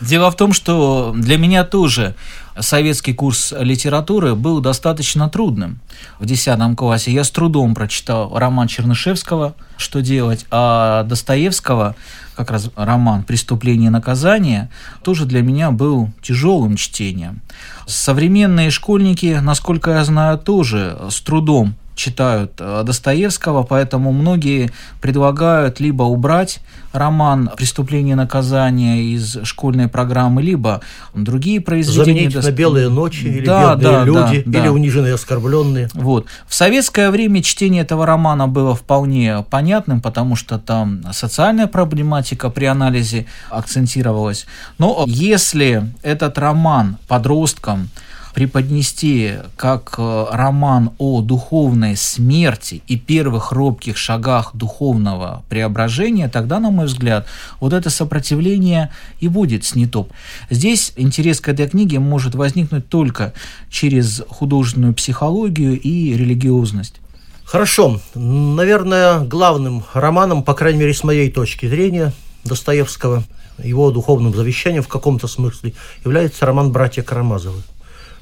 Дело 0.00 0.30
в 0.30 0.36
том, 0.36 0.54
что 0.54 1.12
для 1.14 1.36
меня 1.36 1.62
тоже 1.64 2.14
советский 2.58 3.12
курс 3.12 3.52
литературы 3.58 4.34
был 4.34 4.60
достаточно 4.60 5.28
трудным. 5.28 5.80
В 6.18 6.24
10 6.24 6.76
классе 6.76 7.12
я 7.12 7.22
с 7.22 7.30
трудом 7.30 7.74
прочитал 7.74 8.36
роман 8.36 8.66
Чернышевского 8.66 9.54
«Что 9.76 10.00
делать?», 10.00 10.46
а 10.50 11.04
Достоевского, 11.04 11.96
как 12.34 12.50
раз 12.50 12.70
роман 12.76 13.24
«Преступление 13.24 13.88
и 13.88 13.90
наказание», 13.90 14.70
тоже 15.02 15.26
для 15.26 15.42
меня 15.42 15.70
был 15.70 16.10
тяжелым 16.22 16.76
чтением. 16.76 17.42
Современные 17.86 18.70
школьники, 18.70 19.38
насколько 19.42 19.90
я 19.90 20.04
знаю, 20.04 20.38
тоже 20.38 20.98
с 21.10 21.20
трудом 21.20 21.74
читают 21.94 22.52
э, 22.58 22.82
Достоевского, 22.84 23.62
поэтому 23.62 24.12
многие 24.12 24.70
предлагают 25.00 25.80
либо 25.80 26.04
убрать 26.04 26.60
роман 26.92 27.50
«Преступление 27.56 28.12
и 28.12 28.16
наказание» 28.16 29.04
из 29.04 29.38
школьной 29.44 29.88
программы, 29.88 30.42
либо 30.42 30.80
другие 31.14 31.60
произведения. 31.60 32.30
Заменить 32.30 32.44
на 32.44 32.50
«Белые 32.50 32.88
ночи» 32.88 33.24
или 33.26 33.44
да, 33.44 33.74
«Бедные 33.74 33.92
да, 33.92 34.04
люди» 34.04 34.42
да, 34.46 34.58
или 34.58 34.66
да. 34.66 34.72
«Униженные 34.72 35.10
и 35.12 35.14
оскорбленные». 35.14 35.88
Вот. 35.94 36.26
В 36.48 36.54
советское 36.54 37.10
время 37.10 37.42
чтение 37.42 37.82
этого 37.82 38.06
романа 38.06 38.48
было 38.48 38.74
вполне 38.74 39.44
понятным, 39.50 40.00
потому 40.00 40.36
что 40.36 40.58
там 40.58 41.02
социальная 41.12 41.66
проблематика 41.66 42.50
при 42.50 42.64
анализе 42.64 43.26
акцентировалась. 43.50 44.46
Но 44.78 45.04
если 45.06 45.84
этот 46.02 46.38
роман 46.38 46.96
подросткам 47.08 47.88
преподнести 48.34 49.34
как 49.56 49.94
э, 49.98 50.26
роман 50.30 50.90
о 50.98 51.20
духовной 51.20 51.96
смерти 51.96 52.82
и 52.86 52.96
первых 52.96 53.52
робких 53.52 53.96
шагах 53.96 54.50
духовного 54.54 55.44
преображения, 55.48 56.28
тогда, 56.28 56.60
на 56.60 56.70
мой 56.70 56.86
взгляд, 56.86 57.26
вот 57.60 57.72
это 57.72 57.90
сопротивление 57.90 58.90
и 59.18 59.28
будет 59.28 59.64
снято. 59.64 60.06
Здесь 60.48 60.92
интерес 60.96 61.40
к 61.40 61.48
этой 61.48 61.68
книге 61.68 61.98
может 61.98 62.34
возникнуть 62.34 62.88
только 62.88 63.32
через 63.70 64.22
художественную 64.28 64.94
психологию 64.94 65.78
и 65.80 66.14
религиозность. 66.14 67.00
Хорошо. 67.44 68.00
Наверное, 68.14 69.20
главным 69.20 69.82
романом, 69.92 70.44
по 70.44 70.54
крайней 70.54 70.78
мере, 70.78 70.94
с 70.94 71.02
моей 71.02 71.32
точки 71.32 71.66
зрения, 71.66 72.12
Достоевского, 72.44 73.24
его 73.58 73.90
духовным 73.90 74.32
завещанием 74.34 74.84
в 74.84 74.88
каком-то 74.88 75.26
смысле, 75.26 75.74
является 76.04 76.46
роман 76.46 76.70
«Братья 76.70 77.02
Карамазовы». 77.02 77.62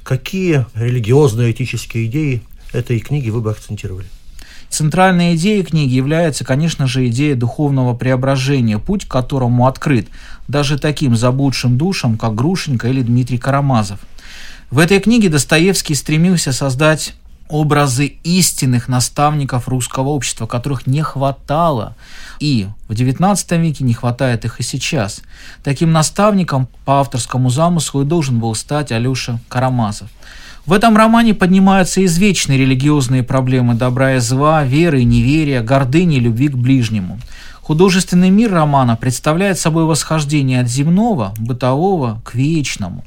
Какие 0.08 0.64
религиозные, 0.74 1.52
этические 1.52 2.06
идеи 2.06 2.42
этой 2.72 2.98
книги 2.98 3.28
вы 3.28 3.42
бы 3.42 3.50
акцентировали? 3.50 4.06
Центральной 4.70 5.36
идеей 5.36 5.62
книги 5.62 5.92
является, 5.92 6.46
конечно 6.46 6.86
же, 6.86 7.06
идея 7.08 7.36
духовного 7.36 7.92
преображения, 7.92 8.78
путь 8.78 9.04
к 9.04 9.10
которому 9.10 9.66
открыт 9.66 10.08
даже 10.48 10.78
таким 10.78 11.14
заблудшим 11.14 11.76
душам, 11.76 12.16
как 12.16 12.34
Грушенька 12.34 12.88
или 12.88 13.02
Дмитрий 13.02 13.36
Карамазов. 13.36 14.00
В 14.70 14.78
этой 14.78 14.98
книге 14.98 15.28
Достоевский 15.28 15.94
стремился 15.94 16.52
создать 16.54 17.14
образы 17.48 18.06
истинных 18.24 18.88
наставников 18.88 19.68
русского 19.68 20.08
общества, 20.08 20.46
которых 20.46 20.86
не 20.86 21.02
хватало. 21.02 21.94
И 22.40 22.68
в 22.88 22.92
XIX 22.92 23.60
веке 23.60 23.84
не 23.84 23.94
хватает 23.94 24.44
их 24.44 24.60
и 24.60 24.62
сейчас. 24.62 25.22
Таким 25.64 25.92
наставником 25.92 26.68
по 26.84 27.00
авторскому 27.00 27.50
замыслу 27.50 28.02
и 28.02 28.04
должен 28.04 28.38
был 28.38 28.54
стать 28.54 28.92
Алеша 28.92 29.38
Карамазов. 29.48 30.08
В 30.66 30.72
этом 30.74 30.96
романе 30.96 31.32
поднимаются 31.32 32.04
извечные 32.04 32.58
религиозные 32.58 33.22
проблемы 33.22 33.74
добра 33.74 34.16
и 34.16 34.18
зла, 34.18 34.64
веры 34.64 35.00
и 35.00 35.04
неверия, 35.04 35.62
гордыни 35.62 36.16
и 36.16 36.20
любви 36.20 36.48
к 36.48 36.56
ближнему. 36.56 37.18
Художественный 37.62 38.30
мир 38.30 38.52
романа 38.52 38.96
представляет 38.96 39.58
собой 39.58 39.84
восхождение 39.84 40.60
от 40.60 40.68
земного, 40.68 41.32
бытового 41.38 42.20
к 42.24 42.34
вечному. 42.34 43.04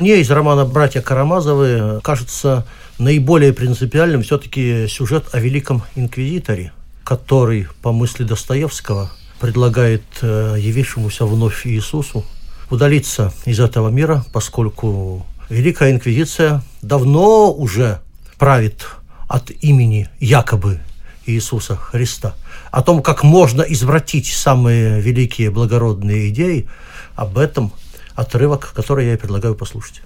Мне 0.00 0.20
из 0.20 0.30
романа 0.30 0.64
«Братья 0.64 1.00
Карамазовы» 1.00 2.00
кажется 2.02 2.66
наиболее 2.98 3.52
принципиальным 3.52 4.22
все-таки 4.22 4.86
сюжет 4.88 5.26
о 5.32 5.40
Великом 5.40 5.82
Инквизиторе, 5.94 6.72
который, 7.02 7.68
по 7.82 7.92
мысли 7.92 8.24
Достоевского, 8.24 9.10
предлагает 9.40 10.02
э, 10.22 10.56
явившемуся 10.58 11.26
вновь 11.26 11.66
Иисусу 11.66 12.24
удалиться 12.70 13.32
из 13.44 13.60
этого 13.60 13.88
мира, 13.88 14.24
поскольку 14.32 15.26
Великая 15.48 15.92
Инквизиция 15.92 16.62
давно 16.82 17.52
уже 17.52 18.00
правит 18.38 18.86
от 19.28 19.50
имени 19.50 20.08
якобы 20.20 20.80
Иисуса 21.26 21.76
Христа. 21.76 22.34
О 22.70 22.82
том, 22.82 23.02
как 23.02 23.22
можно 23.22 23.62
извратить 23.62 24.26
самые 24.26 25.00
великие 25.00 25.50
благородные 25.50 26.30
идеи, 26.30 26.68
об 27.14 27.38
этом 27.38 27.72
отрывок, 28.14 28.72
который 28.74 29.06
я 29.06 29.14
и 29.14 29.16
предлагаю 29.16 29.54
послушать. 29.54 30.02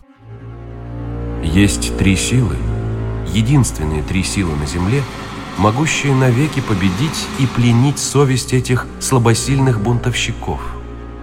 Есть 1.42 1.96
три 1.96 2.16
силы, 2.16 2.56
единственные 3.32 4.02
три 4.02 4.22
силы 4.22 4.54
на 4.56 4.66
земле, 4.66 5.02
могущие 5.58 6.14
навеки 6.14 6.60
победить 6.60 7.26
и 7.38 7.46
пленить 7.46 7.98
совесть 7.98 8.52
этих 8.52 8.86
слабосильных 9.00 9.80
бунтовщиков. 9.80 10.60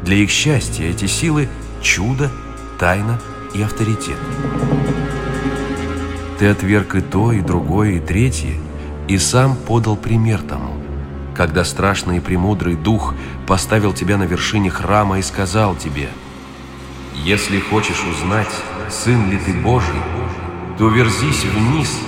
Для 0.03 0.17
их 0.17 0.29
счастья 0.29 0.85
эти 0.85 1.05
силы– 1.05 1.49
чудо, 1.81 2.31
тайна 2.77 3.19
и 3.53 3.61
авторитет. 3.61 4.17
Ты 6.37 6.47
отверг 6.47 6.95
и 6.95 7.01
то, 7.01 7.31
и 7.31 7.41
другое, 7.41 7.93
и 7.93 7.99
третье, 7.99 8.59
и 9.07 9.17
сам 9.17 9.55
подал 9.55 9.95
пример 9.95 10.41
тому, 10.41 10.73
когда 11.33 11.63
страшный 11.63 12.17
и 12.17 12.19
премудрый 12.19 12.75
дух 12.75 13.13
поставил 13.47 13.93
тебя 13.93 14.17
на 14.17 14.23
вершине 14.23 14.69
храма 14.69 15.19
и 15.19 15.21
сказал 15.21 15.75
тебе, 15.75 16.09
«Если 17.23 17.59
хочешь 17.59 18.03
узнать, 18.03 18.51
сын 18.89 19.29
ли 19.29 19.37
ты 19.37 19.53
Божий, 19.53 19.95
то 20.77 20.89
верзись 20.89 21.45
вниз, 21.45 21.99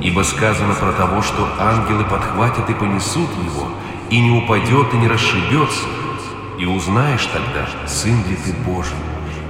ибо 0.00 0.22
сказано 0.22 0.74
про 0.74 0.92
того, 0.92 1.22
что 1.22 1.48
ангелы 1.58 2.04
подхватят 2.04 2.68
и 2.68 2.74
понесут 2.74 3.30
его, 3.44 3.68
и 4.10 4.20
не 4.20 4.30
упадет 4.30 4.92
и 4.92 4.98
не 4.98 5.08
расшибется, 5.08 5.84
и 6.58 6.66
узнаешь 6.66 7.26
тогда, 7.26 7.66
сын 7.88 8.16
ли 8.28 8.36
ты 8.36 8.52
Божий, 8.66 8.96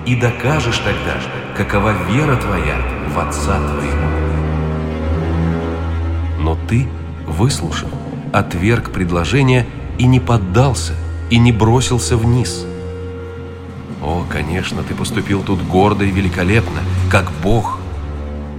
и 0.07 0.15
докажешь 0.15 0.79
тогда, 0.79 1.21
какова 1.57 1.95
вера 2.09 2.37
твоя 2.37 2.77
в 3.13 3.19
Отца 3.19 3.59
твоего. 3.59 4.09
Но 6.39 6.57
ты, 6.69 6.89
выслушав, 7.27 7.89
отверг 8.33 8.91
предложение 8.91 9.67
и 9.99 10.07
не 10.07 10.21
поддался, 10.21 10.95
и 11.31 11.39
не 11.39 11.53
бросился 11.53 12.17
вниз. 12.17 12.65
О, 14.03 14.25
конечно, 14.31 14.83
ты 14.83 14.95
поступил 14.95 15.43
тут 15.43 15.63
гордо 15.63 16.05
и 16.05 16.11
великолепно, 16.11 16.81
как 17.11 17.33
Бог– 17.43 17.79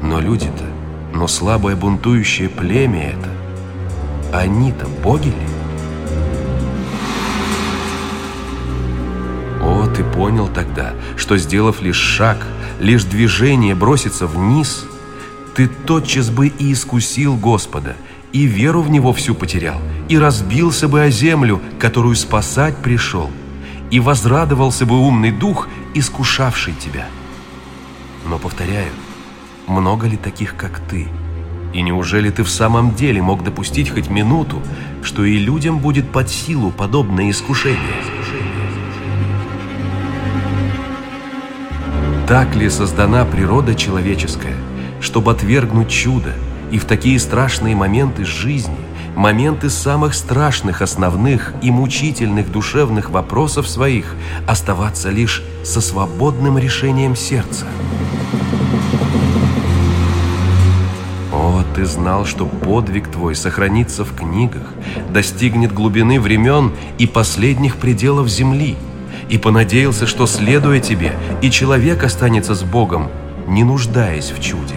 но 0.05 0.19
люди-то, 0.19 0.65
но 1.13 1.27
слабое 1.27 1.75
бунтующее 1.75 2.47
племя 2.47 3.13
это, 3.13 3.29
они-то 4.37 4.87
боги 5.03 5.27
ли? 5.27 5.33
О, 9.61 9.87
ты 9.87 10.03
понял 10.03 10.47
тогда, 10.47 10.93
что 11.17 11.37
сделав 11.37 11.81
лишь 11.81 11.97
шаг, 11.97 12.37
лишь 12.79 13.03
движение 13.03 13.73
броситься 13.73 14.27
вниз, 14.27 14.85
ты 15.55 15.67
тотчас 15.67 16.29
бы 16.29 16.47
и 16.47 16.73
искусил 16.73 17.35
Господа, 17.35 17.95
и 18.31 18.45
веру 18.45 18.81
в 18.81 18.91
Него 18.91 19.11
всю 19.11 19.33
потерял, 19.33 19.81
и 20.07 20.19
разбился 20.19 20.87
бы 20.87 21.01
о 21.01 21.09
землю, 21.09 21.61
которую 21.79 22.15
спасать 22.15 22.77
пришел, 22.77 23.31
и 23.89 23.99
возрадовался 23.99 24.85
бы 24.85 24.99
умный 24.99 25.31
дух, 25.31 25.67
искушавший 25.95 26.73
тебя. 26.73 27.07
Но, 28.27 28.37
повторяю, 28.37 28.91
много 29.67 30.07
ли 30.07 30.17
таких, 30.17 30.55
как 30.55 30.79
ты? 30.89 31.07
И 31.73 31.81
неужели 31.81 32.29
ты 32.29 32.43
в 32.43 32.49
самом 32.49 32.95
деле 32.95 33.21
мог 33.21 33.43
допустить 33.43 33.89
хоть 33.89 34.09
минуту, 34.09 34.61
что 35.03 35.25
и 35.25 35.37
людям 35.37 35.79
будет 35.79 36.09
под 36.09 36.29
силу 36.29 36.71
подобное 36.71 37.29
искушение? 37.29 37.79
Так 42.27 42.55
ли 42.55 42.69
создана 42.69 43.25
природа 43.25 43.75
человеческая, 43.75 44.55
чтобы 45.01 45.31
отвергнуть 45.31 45.89
чудо 45.89 46.33
и 46.71 46.79
в 46.79 46.85
такие 46.85 47.19
страшные 47.19 47.75
моменты 47.75 48.25
жизни, 48.25 48.77
моменты 49.15 49.69
самых 49.69 50.13
страшных 50.13 50.81
основных 50.81 51.53
и 51.61 51.71
мучительных 51.71 52.51
душевных 52.51 53.09
вопросов 53.09 53.67
своих 53.67 54.15
оставаться 54.47 55.09
лишь 55.09 55.43
со 55.63 55.81
свободным 55.81 56.57
решением 56.57 57.15
сердца? 57.15 57.65
Ты 61.75 61.85
знал, 61.85 62.25
что 62.25 62.45
подвиг 62.45 63.09
твой 63.09 63.35
сохранится 63.35 64.05
в 64.05 64.15
книгах, 64.15 64.63
достигнет 65.09 65.73
глубины 65.73 66.21
времен 66.21 66.71
и 66.97 67.05
последних 67.05 67.75
пределов 67.75 68.29
земли, 68.29 68.77
и 69.27 69.37
понадеялся, 69.37 70.07
что, 70.07 70.25
следуя 70.25 70.79
тебе, 70.79 71.13
и 71.41 71.51
человек 71.51 72.03
останется 72.05 72.55
с 72.55 72.63
Богом, 72.63 73.09
не 73.47 73.65
нуждаясь 73.65 74.31
в 74.31 74.41
чуде. 74.41 74.75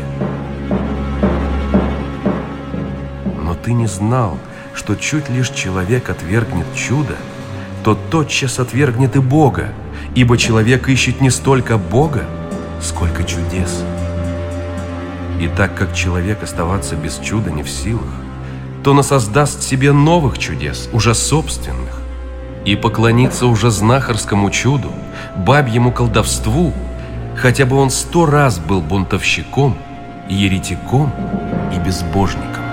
Но 3.45 3.55
ты 3.55 3.73
не 3.73 3.87
знал, 3.87 4.37
что 4.75 4.97
чуть 4.97 5.31
лишь 5.31 5.51
человек 5.51 6.11
отвергнет 6.11 6.67
чудо, 6.75 7.15
то 7.85 7.97
тотчас 8.11 8.59
отвергнет 8.59 9.15
и 9.15 9.21
Бога, 9.21 9.69
ибо 10.17 10.37
человек 10.37 10.89
ищет 10.89 11.21
не 11.21 11.31
столько 11.31 11.79
Бога, 11.79 12.25
сколько 12.81 13.23
чудес. 13.23 13.85
И 15.41 15.47
так 15.47 15.77
как 15.77 15.95
человек 15.95 16.43
оставаться 16.43 16.97
без 16.97 17.19
чуда 17.19 17.51
не 17.51 17.63
в 17.63 17.71
силах, 17.71 18.11
то 18.83 18.93
насоздаст 18.93 19.63
себе 19.63 19.93
новых 19.93 20.39
чудес, 20.39 20.89
уже 20.93 21.15
собственных, 21.15 22.01
и 22.65 22.75
поклониться 22.75 23.47
уже 23.47 23.71
знахарскому 23.71 24.51
чуду, 24.51 24.91
бабьему 25.37 25.93
колдовству, 25.93 26.73
хотя 27.37 27.67
бы 27.67 27.77
он 27.77 27.91
сто 27.91 28.27
раз 28.27 28.59
был 28.59 28.81
бунтовщиком, 28.81 29.79
еретиком 30.29 31.13
и 31.73 31.79
безбожником. 31.79 32.65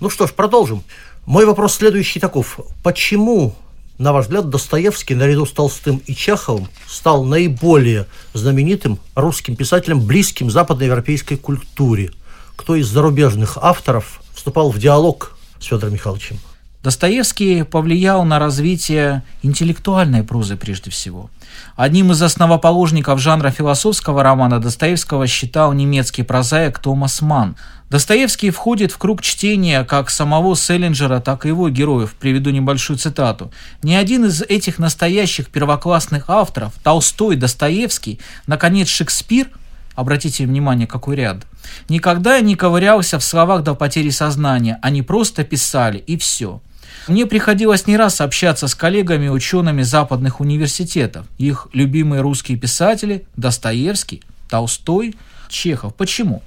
Ну 0.00 0.10
что 0.10 0.26
ж, 0.26 0.32
продолжим. 0.32 0.82
Мой 1.24 1.46
вопрос 1.46 1.74
следующий 1.74 2.20
таков. 2.20 2.58
Почему 2.82 3.54
на 3.98 4.12
ваш 4.12 4.26
взгляд, 4.26 4.50
Достоевский 4.50 5.14
наряду 5.14 5.46
с 5.46 5.52
Толстым 5.52 5.98
и 6.06 6.14
Чеховым 6.14 6.68
стал 6.88 7.24
наиболее 7.24 8.06
знаменитым 8.32 8.98
русским 9.14 9.56
писателем, 9.56 10.00
близким 10.00 10.50
западноевропейской 10.50 11.36
культуре? 11.36 12.10
Кто 12.56 12.74
из 12.74 12.88
зарубежных 12.88 13.56
авторов 13.60 14.20
вступал 14.34 14.70
в 14.70 14.78
диалог 14.78 15.36
с 15.60 15.66
Федором 15.66 15.94
Михайловичем? 15.94 16.38
Достоевский 16.84 17.62
повлиял 17.62 18.24
на 18.24 18.38
развитие 18.38 19.22
интеллектуальной 19.42 20.22
прозы 20.22 20.56
прежде 20.56 20.90
всего. 20.90 21.30
Одним 21.76 22.12
из 22.12 22.20
основоположников 22.20 23.20
жанра 23.20 23.50
философского 23.50 24.22
романа 24.22 24.60
Достоевского 24.60 25.26
считал 25.26 25.72
немецкий 25.72 26.24
прозаик 26.24 26.78
Томас 26.78 27.22
Манн. 27.22 27.56
Достоевский 27.94 28.50
входит 28.50 28.90
в 28.90 28.98
круг 28.98 29.22
чтения 29.22 29.84
как 29.84 30.10
самого 30.10 30.56
Селлинджера, 30.56 31.20
так 31.20 31.46
и 31.46 31.50
его 31.50 31.68
героев. 31.68 32.16
Приведу 32.18 32.50
небольшую 32.50 32.98
цитату. 32.98 33.52
«Ни 33.84 33.94
один 33.94 34.24
из 34.24 34.42
этих 34.42 34.80
настоящих 34.80 35.48
первоклассных 35.48 36.28
авторов, 36.28 36.72
Толстой, 36.82 37.36
Достоевский, 37.36 38.18
наконец, 38.48 38.88
Шекспир– 38.88 39.46
Обратите 39.94 40.44
внимание, 40.44 40.88
какой 40.88 41.14
ряд. 41.14 41.46
Никогда 41.88 42.40
не 42.40 42.56
ковырялся 42.56 43.20
в 43.20 43.22
словах 43.22 43.62
до 43.62 43.76
потери 43.76 44.10
сознания, 44.10 44.80
они 44.82 45.02
просто 45.02 45.44
писали, 45.44 45.98
и 45.98 46.16
все. 46.16 46.60
Мне 47.06 47.26
приходилось 47.26 47.86
не 47.86 47.96
раз 47.96 48.20
общаться 48.20 48.66
с 48.66 48.74
коллегами-учеными 48.74 49.82
западных 49.82 50.40
университетов. 50.40 51.26
Их 51.38 51.68
любимые 51.72 52.22
русские 52.22 52.58
писатели– 52.58 53.24
Достоевский, 53.36 54.24
Толстой, 54.50 55.14
Чехов. 55.48 55.94
Почему? 55.94 56.42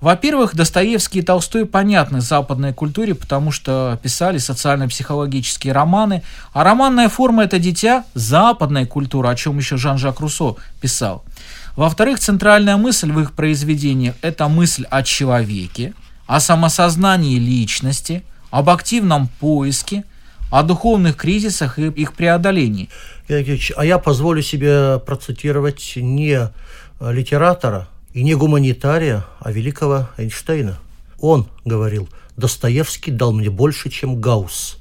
Во-первых, 0.00 0.54
Достоевский 0.54 1.18
и 1.18 1.22
Толстой 1.22 1.66
понятны 1.66 2.20
западной 2.20 2.72
культуре, 2.72 3.16
потому 3.16 3.50
что 3.50 3.98
писали 4.00 4.38
социально-психологические 4.38 5.72
романы, 5.72 6.22
а 6.52 6.62
романная 6.62 7.08
форма– 7.08 7.44
это 7.44 7.58
дитя 7.58 8.04
западной 8.14 8.86
культуры, 8.86 9.28
о 9.28 9.34
чем 9.34 9.58
еще 9.58 9.76
Жан-Жак 9.76 10.20
Руссо 10.20 10.54
писал. 10.80 11.24
Во-вторых, 11.74 12.20
центральная 12.20 12.76
мысль 12.76 13.10
в 13.10 13.18
их 13.20 13.32
произведениях– 13.32 14.14
это 14.22 14.46
мысль 14.46 14.84
о 14.88 15.02
человеке, 15.02 15.94
о 16.28 16.38
самосознании 16.38 17.38
личности, 17.38 18.22
об 18.50 18.70
активном 18.70 19.26
поиске, 19.40 20.04
о 20.52 20.62
духовных 20.62 21.16
кризисах 21.16 21.80
и 21.80 21.88
их 21.88 22.12
преодолении. 22.14 22.88
а 23.28 23.84
я 23.84 23.98
позволю 23.98 24.42
себе 24.42 25.00
процитировать 25.00 25.94
не 25.96 26.50
литератора 27.00 27.88
и 28.12 28.22
не 28.22 28.34
гуманитария, 28.34 29.24
а 29.40 29.52
великого 29.52 30.08
Эйнштейна. 30.16 30.78
Он 31.20 31.48
говорил, 31.64 32.08
Достоевский 32.36 33.10
дал 33.10 33.32
мне 33.32 33.50
больше, 33.50 33.90
чем 33.90 34.20
Гаусс. 34.20 34.78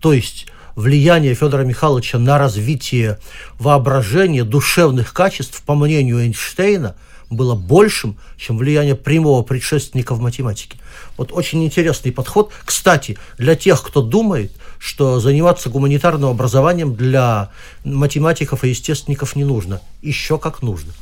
То 0.00 0.12
есть 0.12 0.46
влияние 0.76 1.34
Федора 1.34 1.64
Михайловича 1.64 2.18
на 2.18 2.38
развитие 2.38 3.18
воображения, 3.58 4.44
душевных 4.44 5.12
качеств, 5.12 5.62
по 5.62 5.74
мнению 5.74 6.20
Эйнштейна, 6.20 6.96
было 7.30 7.54
большим, 7.54 8.16
чем 8.36 8.58
влияние 8.58 8.96
прямого 8.96 9.42
предшественника 9.42 10.14
в 10.14 10.20
математике. 10.20 10.78
Вот 11.16 11.32
очень 11.32 11.64
интересный 11.64 12.10
подход. 12.10 12.50
Кстати, 12.64 13.18
для 13.38 13.54
тех, 13.54 13.82
кто 13.82 14.02
думает, 14.02 14.52
что 14.78 15.20
заниматься 15.20 15.70
гуманитарным 15.70 16.30
образованием 16.30 16.94
для 16.94 17.50
математиков 17.84 18.64
и 18.64 18.70
естественников 18.70 19.36
не 19.36 19.44
нужно. 19.44 19.80
Еще 20.02 20.38
как 20.38 20.62
нужно. 20.62 20.92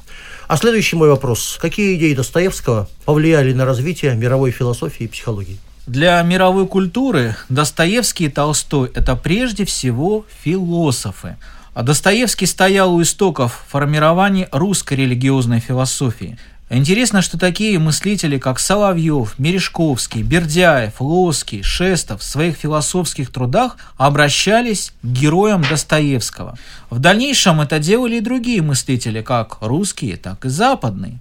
А 0.48 0.56
следующий 0.56 0.96
мой 0.96 1.10
вопрос. 1.10 1.58
Какие 1.60 1.98
идеи 1.98 2.14
Достоевского 2.14 2.88
повлияли 3.04 3.52
на 3.52 3.66
развитие 3.66 4.14
мировой 4.14 4.50
философии 4.50 5.04
и 5.04 5.06
психологии? 5.06 5.58
Для 5.86 6.22
мировой 6.22 6.66
культуры 6.66 7.36
Достоевский 7.50 8.24
и 8.24 8.28
Толстой– 8.30 8.90
это 8.94 9.14
прежде 9.14 9.66
всего 9.66 10.24
философы. 10.42 11.36
А 11.74 11.82
Достоевский 11.82 12.46
стоял 12.46 12.94
у 12.94 13.02
истоков 13.02 13.62
формирования 13.68 14.48
русской 14.50 14.94
религиозной 14.94 15.60
философии. 15.60 16.38
Интересно, 16.70 17.22
что 17.22 17.38
такие 17.38 17.78
мыслители, 17.78 18.36
как 18.36 18.58
Соловьев, 18.58 19.38
Мережковский, 19.38 20.22
Бердяев, 20.22 21.00
Лоский, 21.00 21.62
Шестов 21.62 22.20
в 22.20 22.24
своих 22.24 22.56
философских 22.56 23.32
трудах 23.32 23.76
обращались 23.96 24.92
к 25.02 25.06
героям 25.06 25.62
Достоевского. 25.62 26.58
В 26.90 26.98
дальнейшем 26.98 27.62
это 27.62 27.78
делали 27.78 28.16
и 28.16 28.20
другие 28.20 28.60
мыслители, 28.60 29.22
как 29.22 29.58
русские, 29.62 30.18
так 30.18 30.44
и 30.44 30.50
западные. 30.50 31.18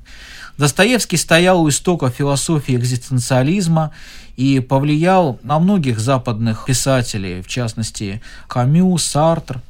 Достоевский 0.57 1.17
стоял 1.17 1.61
у 1.61 1.69
истоков 1.69 2.15
философии 2.15 2.75
экзистенциализма 2.75 3.93
и 4.35 4.59
повлиял 4.59 5.39
на 5.43 5.59
многих 5.59 5.99
западных 5.99 6.65
писателей, 6.65 7.41
в 7.41 7.47
частности 7.47 8.21
Камю, 8.47 8.97
Сартр. 8.97 9.61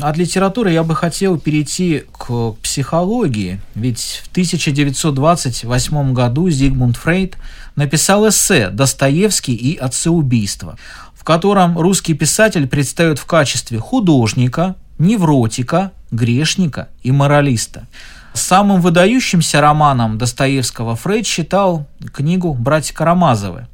От 0.00 0.16
литературы 0.16 0.72
я 0.72 0.84
бы 0.84 0.94
хотел 0.94 1.38
перейти 1.38 2.04
к 2.12 2.52
психологии, 2.62 3.60
ведь 3.74 4.22
в 4.24 4.30
1928 4.30 6.12
году 6.14 6.48
Зигмунд 6.48 6.96
Фрейд 6.96 7.36
написал 7.76 8.26
эссе 8.28 8.70
«Достоевский 8.70 9.54
и 9.54 9.76
отцеубийство», 9.76 10.78
в 11.14 11.24
котором 11.24 11.78
русский 11.78 12.14
писатель 12.14 12.66
предстает 12.66 13.18
в 13.18 13.26
качестве 13.26 13.78
художника, 13.78 14.76
невротика, 14.98 15.92
грешника 16.10 16.88
и 17.02 17.12
моралиста. 17.12 17.86
Самым 18.32 18.80
выдающимся 18.80 19.60
романом 19.60 20.16
Достоевского 20.16 20.96
Фрейд 20.96 21.26
считал 21.26 21.86
книгу 22.14 22.54
«Братья 22.54 22.94
Карамазовы». 22.94 23.66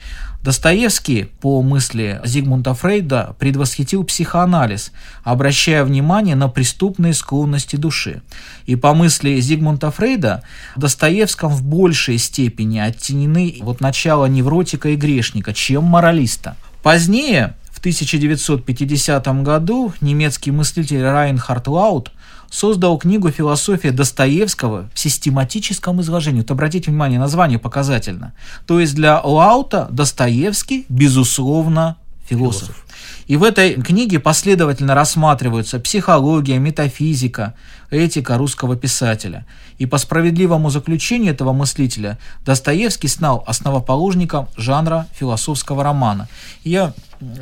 Достоевский, 0.49 1.25
по 1.43 1.61
мысли 1.61 2.23
Зигмунда 2.25 2.73
Фрейда, 2.73 3.37
предвосхитил 3.39 4.03
психоанализ, 4.03 4.93
обращая 5.23 5.85
внимание 5.85 6.37
на 6.37 6.49
преступные 6.49 7.13
склонности 7.13 7.77
души. 7.77 8.23
И 8.65 8.75
по 8.75 8.95
мысли 8.95 9.39
Зигмунда 9.41 9.91
Фрейда, 9.91 10.43
Достоевском 10.75 11.51
в 11.53 11.63
большей 11.63 12.17
степени 12.17 12.79
оттенены 12.79 13.59
вот 13.61 13.83
начало 13.83 14.25
невротика 14.25 14.89
и 14.89 14.97
грешника, 14.97 15.53
чем 15.53 15.85
моралиста. 15.85 16.57
Позднее, 16.83 17.55
в 17.71 17.79
1950 17.81 19.43
году, 19.43 19.93
немецкий 20.01 20.51
мыслитель 20.51 21.03
Райнхард 21.03 21.69
Лаут 21.69 22.11
создал 22.51 22.99
книгу 22.99 23.31
«Философия 23.31 23.91
Достоевского» 23.91 24.89
в 24.95 24.99
систематическом 24.99 26.01
изложении. 26.01 26.41
Вот 26.41 26.51
обратите 26.51 26.91
внимание, 26.91 27.19
название 27.19 27.59
показательно. 27.59 28.33
То 28.67 28.81
есть 28.81 28.95
для 28.95 29.21
Лаута 29.21 29.89
Достоевский, 29.91 30.87
безусловно, 30.89 31.97
философ. 32.29 32.69
философ. 32.69 32.85
И 33.27 33.37
в 33.37 33.43
этой 33.43 33.75
книге 33.75 34.19
последовательно 34.19 34.95
рассматриваются 34.95 35.79
психология, 35.79 36.59
метафизика, 36.59 37.55
этика 37.91 38.39
русского 38.39 38.77
писателя. 38.77 39.47
И 39.79 39.87
по 39.87 39.99
справедливому 39.99 40.71
заключению 40.71 41.33
этого 41.33 41.53
мыслителя 41.53 42.19
Достоевский 42.45 43.09
стал 43.09 43.45
основоположником 43.47 44.49
жанра 44.57 45.07
философского 45.15 45.85
романа. 45.85 46.29
Я 46.65 46.95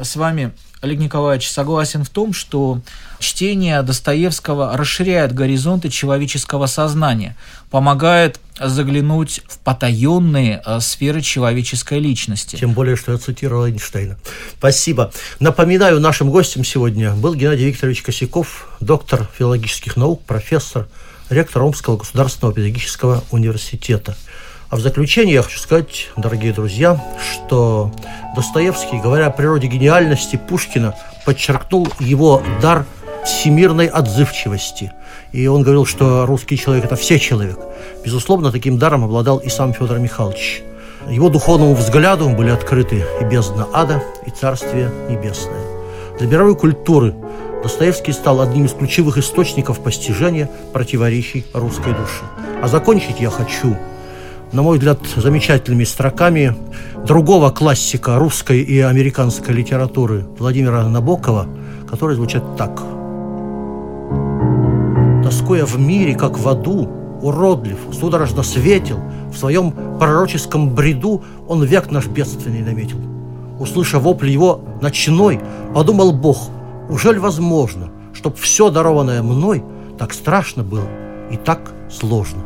с 0.02 0.16
вами 0.16 0.52
Олег 0.82 0.98
Николаевич 0.98 1.50
согласен 1.50 2.04
в 2.04 2.10
том, 2.10 2.32
что 2.32 2.80
чтение 3.18 3.82
Достоевского 3.82 4.76
расширяет 4.76 5.34
горизонты 5.34 5.88
человеческого 5.88 6.66
сознания, 6.66 7.36
помогает 7.70 8.38
заглянуть 8.58 9.42
в 9.48 9.58
потаенные 9.58 10.62
э, 10.64 10.80
сферы 10.80 11.20
человеческой 11.20 11.98
личности. 11.98 12.56
Тем 12.56 12.72
более, 12.72 12.96
что 12.96 13.12
я 13.12 13.18
цитировал 13.18 13.66
Эйнштейна. 13.66 14.16
Спасибо. 14.58 15.12
Напоминаю, 15.56 16.00
нашим 16.00 16.30
гостем 16.30 16.64
сегодня 16.64 17.14
был 17.14 17.34
Геннадий 17.34 17.68
Викторович 17.68 18.02
Косяков, 18.02 18.68
доктор 18.80 19.26
филологических 19.38 19.96
наук, 19.96 20.20
профессор, 20.20 20.86
ректор 21.30 21.62
Омского 21.62 21.96
государственного 21.96 22.54
педагогического 22.54 23.24
университета. 23.30 24.18
А 24.68 24.76
в 24.76 24.80
заключение 24.80 25.36
я 25.36 25.42
хочу 25.42 25.58
сказать, 25.58 26.10
дорогие 26.14 26.52
друзья, 26.52 27.02
что 27.32 27.90
Достоевский, 28.36 29.00
говоря 29.00 29.28
о 29.28 29.30
природе 29.30 29.68
гениальности 29.68 30.36
Пушкина, 30.36 30.94
подчеркнул 31.24 31.88
его 32.00 32.42
дар 32.60 32.84
всемирной 33.24 33.86
отзывчивости. 33.86 34.92
И 35.32 35.46
он 35.46 35.62
говорил, 35.62 35.86
что 35.86 36.26
русский 36.26 36.58
человек– 36.58 36.84
это 36.86 36.96
все 36.96 37.18
человек. 37.18 37.58
Безусловно, 38.04 38.52
таким 38.52 38.76
даром 38.76 39.04
обладал 39.04 39.38
и 39.38 39.48
сам 39.48 39.72
Федор 39.72 40.00
Михайлович. 40.00 40.62
Его 41.10 41.28
духовному 41.28 41.74
взгляду 41.74 42.28
были 42.30 42.50
открыты 42.50 43.04
и 43.20 43.24
бездна 43.24 43.66
ада, 43.72 44.02
и 44.26 44.30
царствие 44.30 44.90
небесное. 45.08 45.62
Для 46.18 46.26
мировой 46.28 46.56
культуры 46.56 47.14
Достоевский 47.62 48.12
стал 48.12 48.40
одним 48.40 48.66
из 48.66 48.72
ключевых 48.72 49.18
источников 49.18 49.80
постижения 49.80 50.50
противоречий 50.72 51.46
русской 51.52 51.92
души. 51.92 52.24
А 52.62 52.68
закончить 52.68 53.20
я 53.20 53.30
хочу– 53.30 53.76
на 54.52 54.62
мой 54.62 54.78
взгляд, 54.78 55.00
замечательными 55.16 55.84
строками 55.84 56.54
другого 57.04 57.50
классика 57.50 58.18
русской 58.18 58.60
и 58.62 58.78
американской 58.78 59.54
литературы 59.54 60.24
Владимира 60.38 60.88
Набокова, 60.88 61.46
которые 61.88 62.16
звучат 62.16 62.56
так. 62.56 62.82
Тоскуя 65.24 65.66
в 65.66 65.78
мире, 65.78 66.14
как 66.14 66.38
в 66.38 66.48
аду, 66.48 66.88
уродлив, 67.26 67.78
судорожно 67.92 68.42
светил, 68.42 68.98
в 69.32 69.36
своем 69.36 69.72
пророческом 69.98 70.70
бреду 70.70 71.22
он 71.48 71.64
век 71.64 71.90
наш 71.90 72.06
бедственный 72.06 72.62
наметил. 72.62 72.98
Услышав 73.58 74.02
вопль 74.02 74.30
его 74.30 74.60
ночной, 74.80 75.40
подумал 75.74 76.12
Бог, 76.12 76.48
ужель 76.88 77.18
возможно, 77.18 77.90
чтоб 78.12 78.36
все 78.36 78.70
дарованное 78.70 79.22
мной 79.22 79.64
так 79.98 80.12
страшно 80.12 80.62
было 80.62 80.86
и 81.30 81.36
так 81.36 81.72
сложно. 81.90 82.45